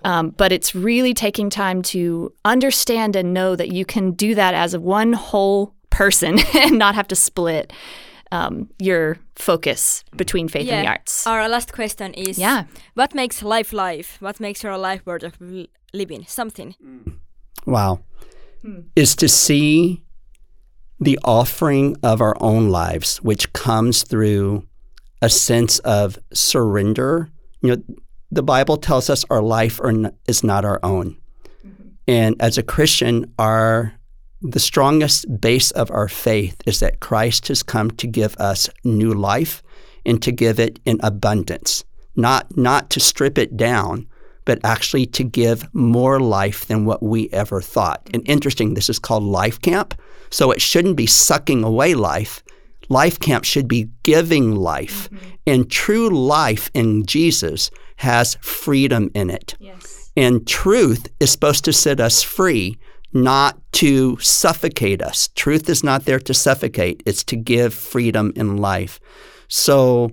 Um, 0.04 0.30
but 0.30 0.52
it's 0.52 0.74
really 0.74 1.14
taking 1.14 1.50
time 1.50 1.82
to 1.82 2.32
understand 2.44 3.16
and 3.16 3.34
know 3.34 3.54
that 3.56 3.72
you 3.72 3.84
can 3.84 4.12
do 4.12 4.34
that 4.34 4.54
as 4.54 4.76
one 4.76 5.12
whole 5.12 5.74
person 5.90 6.38
and 6.54 6.78
not 6.78 6.94
have 6.94 7.08
to 7.08 7.16
split 7.16 7.72
um, 8.32 8.70
your 8.78 9.18
focus 9.40 10.04
between 10.16 10.48
faith 10.48 10.68
and 10.68 10.84
the 10.86 10.90
arts. 10.90 11.26
Our 11.26 11.48
last 11.48 11.72
question 11.72 12.14
is 12.14 12.38
Yeah. 12.38 12.64
what 12.94 13.14
makes 13.14 13.42
life 13.42 13.72
life? 13.72 14.16
What 14.20 14.40
makes 14.40 14.62
your 14.62 14.76
life 14.78 15.02
worth 15.06 15.22
of 15.24 15.34
living? 15.92 16.24
Something. 16.26 16.74
Mm. 16.84 17.14
Wow. 17.66 18.00
Hmm. 18.62 18.80
Is 18.96 19.16
to 19.16 19.28
see 19.28 20.02
the 21.00 21.18
offering 21.24 21.96
of 22.02 22.20
our 22.20 22.36
own 22.40 22.68
lives, 22.68 23.18
which 23.22 23.52
comes 23.52 24.02
through 24.02 24.64
a 25.22 25.28
sense 25.28 25.78
of 25.80 26.18
surrender. 26.32 27.28
You 27.62 27.76
know, 27.76 27.82
the 28.30 28.42
Bible 28.42 28.76
tells 28.76 29.08
us 29.10 29.24
our 29.30 29.42
life 29.42 29.80
are 29.80 29.88
n- 29.90 30.12
is 30.28 30.44
not 30.44 30.64
our 30.64 30.78
own. 30.82 31.16
Mm-hmm. 31.66 31.88
And 32.08 32.36
as 32.40 32.58
a 32.58 32.62
Christian, 32.62 33.32
our 33.38 33.94
the 34.42 34.60
strongest 34.60 35.40
base 35.40 35.70
of 35.72 35.90
our 35.90 36.08
faith 36.08 36.56
is 36.66 36.80
that 36.80 37.00
Christ 37.00 37.48
has 37.48 37.62
come 37.62 37.90
to 37.92 38.06
give 38.06 38.36
us 38.38 38.70
new 38.84 39.12
life 39.12 39.62
and 40.06 40.22
to 40.22 40.32
give 40.32 40.58
it 40.58 40.80
in 40.84 40.98
abundance, 41.02 41.84
not 42.16 42.56
not 42.56 42.90
to 42.90 43.00
strip 43.00 43.36
it 43.36 43.56
down, 43.56 44.06
but 44.44 44.58
actually 44.64 45.06
to 45.06 45.24
give 45.24 45.72
more 45.74 46.18
life 46.20 46.66
than 46.66 46.84
what 46.84 47.02
we 47.02 47.28
ever 47.30 47.60
thought. 47.60 48.08
And 48.14 48.22
interesting, 48.28 48.74
this 48.74 48.88
is 48.88 48.98
called 48.98 49.22
Life 49.22 49.60
Camp, 49.60 49.94
so 50.30 50.50
it 50.50 50.62
shouldn't 50.62 50.96
be 50.96 51.06
sucking 51.06 51.62
away 51.62 51.94
life. 51.94 52.42
Life 52.88 53.20
Camp 53.20 53.44
should 53.44 53.68
be 53.68 53.90
giving 54.02 54.56
life, 54.56 55.10
mm-hmm. 55.10 55.28
and 55.46 55.70
true 55.70 56.10
life 56.10 56.70
in 56.74 57.06
Jesus 57.06 57.70
has 57.96 58.36
freedom 58.40 59.10
in 59.14 59.30
it. 59.30 59.54
Yes. 59.60 60.10
And 60.16 60.46
truth 60.46 61.06
is 61.20 61.30
supposed 61.30 61.64
to 61.66 61.72
set 61.72 62.00
us 62.00 62.22
free, 62.22 62.78
not 63.12 63.58
to 63.72 64.18
suffocate 64.18 65.02
us. 65.02 65.28
Truth 65.34 65.68
is 65.68 65.82
not 65.82 66.04
there 66.04 66.20
to 66.20 66.34
suffocate, 66.34 67.02
it's 67.06 67.24
to 67.24 67.36
give 67.36 67.74
freedom 67.74 68.32
in 68.36 68.56
life. 68.56 69.00
So, 69.48 70.12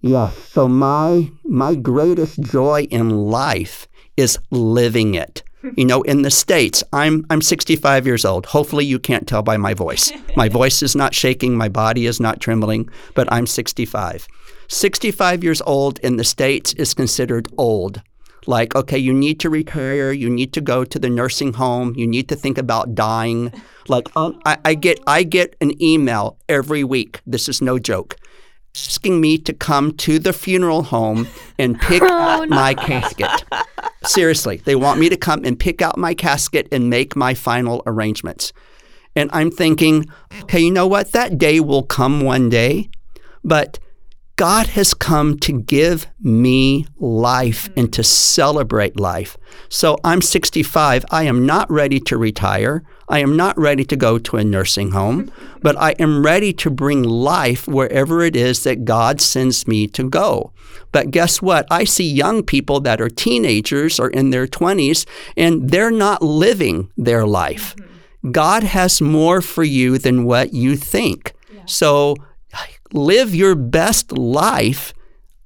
yeah, 0.00 0.30
so 0.30 0.68
my 0.68 1.30
my 1.44 1.74
greatest 1.74 2.40
joy 2.40 2.82
in 2.90 3.10
life 3.10 3.88
is 4.16 4.38
living 4.50 5.14
it. 5.14 5.42
You 5.74 5.84
know, 5.84 6.02
in 6.02 6.22
the 6.22 6.30
States, 6.30 6.84
I'm 6.92 7.26
I'm 7.30 7.42
65 7.42 8.06
years 8.06 8.24
old. 8.24 8.46
Hopefully 8.46 8.84
you 8.84 8.98
can't 8.98 9.26
tell 9.26 9.42
by 9.42 9.56
my 9.56 9.74
voice. 9.74 10.12
My 10.36 10.48
voice 10.48 10.82
is 10.82 10.94
not 10.94 11.14
shaking, 11.14 11.56
my 11.56 11.68
body 11.68 12.06
is 12.06 12.20
not 12.20 12.40
trembling, 12.40 12.88
but 13.14 13.30
I'm 13.32 13.46
65. 13.46 14.28
65 14.68 15.44
years 15.44 15.62
old 15.62 15.98
in 16.00 16.16
the 16.16 16.24
States 16.24 16.72
is 16.74 16.94
considered 16.94 17.48
old 17.56 18.02
like 18.46 18.74
okay 18.74 18.98
you 18.98 19.12
need 19.12 19.40
to 19.40 19.50
retire 19.50 20.12
you 20.12 20.28
need 20.30 20.52
to 20.52 20.60
go 20.60 20.84
to 20.84 20.98
the 20.98 21.10
nursing 21.10 21.52
home 21.52 21.94
you 21.96 22.06
need 22.06 22.28
to 22.28 22.36
think 22.36 22.58
about 22.58 22.94
dying. 22.94 23.52
Like 23.88 24.14
um, 24.16 24.40
I, 24.44 24.58
I 24.64 24.74
get 24.74 25.00
i 25.06 25.22
get 25.22 25.56
an 25.60 25.80
email 25.82 26.38
every 26.48 26.84
week. 26.84 27.20
This 27.26 27.48
is 27.48 27.62
no 27.62 27.78
joke. 27.78 28.16
Asking 28.74 29.20
me 29.20 29.38
to 29.38 29.52
come 29.54 29.92
to 29.98 30.18
the 30.18 30.32
funeral 30.32 30.82
home 30.82 31.28
and 31.58 31.80
pick 31.80 32.02
out 32.18 32.48
my 32.48 32.74
casket. 32.74 33.44
Seriously 34.04 34.58
they 34.64 34.76
want 34.76 35.00
me 35.00 35.08
to 35.08 35.16
come 35.16 35.44
and 35.44 35.58
pick 35.58 35.82
out 35.82 35.98
my 35.98 36.14
casket 36.14 36.68
and 36.72 36.90
make 36.90 37.16
my 37.16 37.34
final 37.34 37.82
arrangements. 37.86 38.52
And 39.14 39.30
i'm 39.32 39.50
thinking 39.50 40.06
okay 40.42 40.60
you 40.60 40.70
know 40.70 40.86
what? 40.86 41.12
That 41.12 41.38
day 41.38 41.60
will 41.60 41.82
come 41.82 42.20
one 42.20 42.48
day 42.48 42.90
but 43.42 43.78
God 44.36 44.66
has 44.68 44.92
come 44.92 45.38
to 45.38 45.52
give 45.62 46.06
me 46.20 46.86
life 46.98 47.70
and 47.74 47.90
to 47.94 48.02
celebrate 48.02 49.00
life. 49.00 49.38
So 49.70 49.96
I'm 50.04 50.20
65. 50.20 51.06
I 51.10 51.22
am 51.22 51.46
not 51.46 51.70
ready 51.70 51.98
to 52.00 52.18
retire. 52.18 52.84
I 53.08 53.20
am 53.20 53.34
not 53.34 53.58
ready 53.58 53.82
to 53.84 53.96
go 53.96 54.18
to 54.18 54.36
a 54.36 54.44
nursing 54.44 54.90
home, 54.90 55.32
but 55.62 55.74
I 55.78 55.92
am 55.92 56.22
ready 56.22 56.52
to 56.52 56.70
bring 56.70 57.02
life 57.02 57.66
wherever 57.66 58.20
it 58.22 58.36
is 58.36 58.62
that 58.64 58.84
God 58.84 59.22
sends 59.22 59.66
me 59.66 59.86
to 59.88 60.06
go. 60.06 60.52
But 60.92 61.12
guess 61.12 61.40
what? 61.40 61.66
I 61.70 61.84
see 61.84 62.06
young 62.06 62.42
people 62.42 62.80
that 62.80 63.00
are 63.00 63.08
teenagers 63.08 63.98
or 63.98 64.10
in 64.10 64.30
their 64.30 64.46
20s, 64.46 65.06
and 65.36 65.70
they're 65.70 65.90
not 65.90 66.20
living 66.20 66.90
their 66.98 67.24
life. 67.24 67.74
Mm-hmm. 67.76 68.32
God 68.32 68.64
has 68.64 69.00
more 69.00 69.40
for 69.40 69.64
you 69.64 69.96
than 69.96 70.24
what 70.24 70.52
you 70.52 70.76
think. 70.76 71.32
So 71.64 72.16
live 72.92 73.34
your 73.34 73.54
best 73.54 74.12
life 74.12 74.92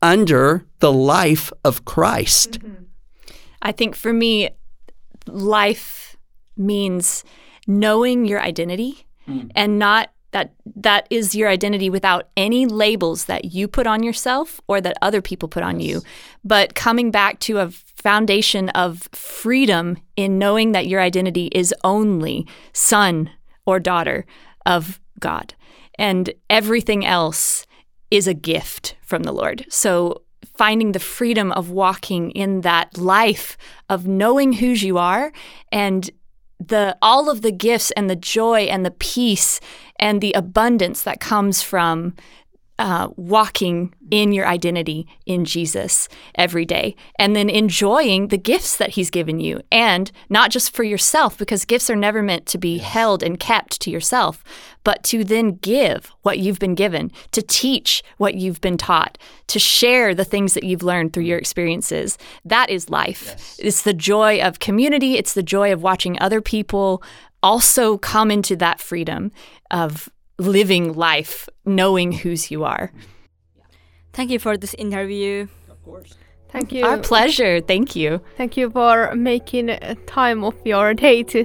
under 0.03 0.67
the 0.79 0.93
life 0.93 1.53
of 1.65 1.85
Christ. 1.85 2.61
Mm-hmm. 2.61 2.85
I 3.63 3.73
think 3.73 3.95
for 3.95 4.13
me, 4.13 4.51
life 5.27 6.17
means 6.57 7.25
knowing 7.67 8.25
your 8.25 8.41
identity 8.41 9.07
mm. 9.29 9.51
and 9.55 9.79
not 9.79 10.11
that 10.33 10.53
that 10.77 11.07
is 11.11 11.35
your 11.35 11.49
identity 11.49 11.91
without 11.91 12.29
any 12.37 12.67
labels 12.67 13.25
that 13.25 13.47
you 13.47 13.67
put 13.67 13.87
on 13.87 14.03
yourself 14.03 14.61
or 14.69 14.81
that 14.81 14.97
other 15.03 15.21
people 15.21 15.49
put 15.49 15.63
on 15.63 15.81
you 15.81 16.03
but 16.45 16.75
coming 16.75 17.11
back 17.11 17.39
to 17.41 17.59
a 17.59 17.71
foundation 17.71 18.69
of 18.71 19.09
freedom 19.13 19.97
in 20.17 20.39
knowing 20.39 20.73
that 20.73 20.87
your 20.87 21.01
identity 21.01 21.47
is 21.53 21.75
only 21.85 22.47
son 22.73 23.31
or 23.67 23.79
daughter 23.79 24.25
of 24.67 25.01
God 25.19 25.55
and 26.01 26.33
everything 26.49 27.05
else 27.05 27.67
is 28.11 28.27
a 28.27 28.35
gift 28.35 28.97
from 29.03 29.23
the 29.23 29.33
Lord. 29.33 29.67
So 29.69 30.23
finding 30.57 30.93
the 30.93 30.99
freedom 30.99 31.53
of 31.53 31.71
walking 31.71 32.31
in 32.31 32.63
that 32.63 32.97
life 32.97 33.59
of 33.91 34.07
knowing 34.07 34.55
whose 34.55 34.83
you 34.83 34.97
are 34.97 35.31
and 35.71 36.11
the 36.59 36.97
all 37.01 37.31
of 37.31 37.43
the 37.43 37.53
gifts 37.53 37.91
and 37.93 38.09
the 38.09 38.17
joy 38.17 38.61
and 38.63 38.85
the 38.85 38.91
peace 38.91 39.61
and 39.99 40.21
the 40.21 40.33
abundance 40.33 41.03
that 41.03 41.21
comes 41.21 41.63
from 41.63 42.15
uh, 42.81 43.09
walking 43.17 43.95
in 44.11 44.33
your 44.33 44.47
identity 44.47 45.07
in 45.27 45.45
Jesus 45.45 46.09
every 46.35 46.65
day, 46.65 46.97
and 47.19 47.37
then 47.37 47.51
enjoying 47.51 48.29
the 48.29 48.39
gifts 48.39 48.79
that 48.79 48.91
He's 48.91 49.11
given 49.11 49.39
you, 49.39 49.61
and 49.71 50.11
not 50.31 50.51
just 50.51 50.75
for 50.75 50.83
yourself, 50.83 51.37
because 51.37 51.67
gifts 51.67 51.91
are 51.91 51.95
never 51.95 52.23
meant 52.23 52.47
to 52.47 52.57
be 52.57 52.79
held 52.79 53.23
and 53.23 53.39
kept 53.39 53.83
to 53.83 53.91
yourself, 53.91 54.43
but 54.83 55.03
to 55.05 55.25
then 55.25 55.57
give 55.57 56.11
what 56.23 56.39
you've 56.39 56.59
been 56.59 56.75
given, 56.75 57.13
to 57.33 57.43
teach 57.43 58.03
what 58.17 58.35
you've 58.35 58.63
been 58.63 58.79
taught, 58.79 59.19
to 59.49 59.59
share 59.59 60.15
the 60.15 60.25
things 60.25 60.55
that 60.55 60.65
you've 60.65 60.83
learned 60.83 61.13
through 61.13 61.25
your 61.25 61.39
experiences. 61.39 62.17
That 62.47 62.71
is 62.71 62.89
life. 62.89 63.25
Yes. 63.27 63.61
It's 63.63 63.83
the 63.83 63.93
joy 63.93 64.41
of 64.41 64.59
community, 64.59 65.19
it's 65.19 65.35
the 65.35 65.43
joy 65.43 65.71
of 65.71 65.83
watching 65.83 66.19
other 66.19 66.41
people 66.41 67.03
also 67.43 67.99
come 67.99 68.31
into 68.31 68.57
that 68.57 68.81
freedom 68.81 69.33
of 69.71 70.09
living 70.41 70.95
life 70.95 71.49
knowing 71.77 72.13
whose 72.13 72.51
you 72.51 72.65
are. 72.65 72.91
Thank 74.13 74.31
you 74.31 74.39
for 74.39 74.57
this 74.57 74.75
interview. 74.79 75.47
Of 75.71 75.83
course. 75.85 76.15
Thank 76.53 76.73
you. 76.73 76.85
Our 76.85 76.99
pleasure. 76.99 77.61
Thank 77.61 77.97
you. 77.97 78.21
Thank 78.37 78.57
you 78.57 78.71
for 78.71 79.15
making 79.15 79.71
time 80.07 80.45
of 80.45 80.55
your 80.65 80.95
day 80.95 81.23
to 81.23 81.45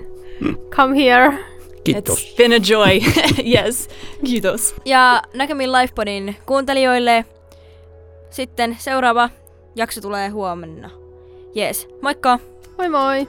come 0.72 0.96
here. 0.96 1.40
Kiitos. 1.84 2.18
It's 2.20 2.36
been 2.38 2.54
a 2.54 2.60
joy. 2.60 3.00
yes. 3.38 3.88
Kiitos. 4.26 4.74
Ja 4.86 5.22
näkemiin 5.34 5.72
Livepodin 5.72 6.36
kuuntelijoille. 6.46 7.26
Sitten 8.30 8.78
seuraava 8.80 9.30
jakso 9.76 10.02
tulee 10.02 10.30
huomenna. 10.30 10.90
Jees, 11.56 11.88
moikka! 12.02 12.40
Moi 12.78 12.90
moi! 12.90 13.28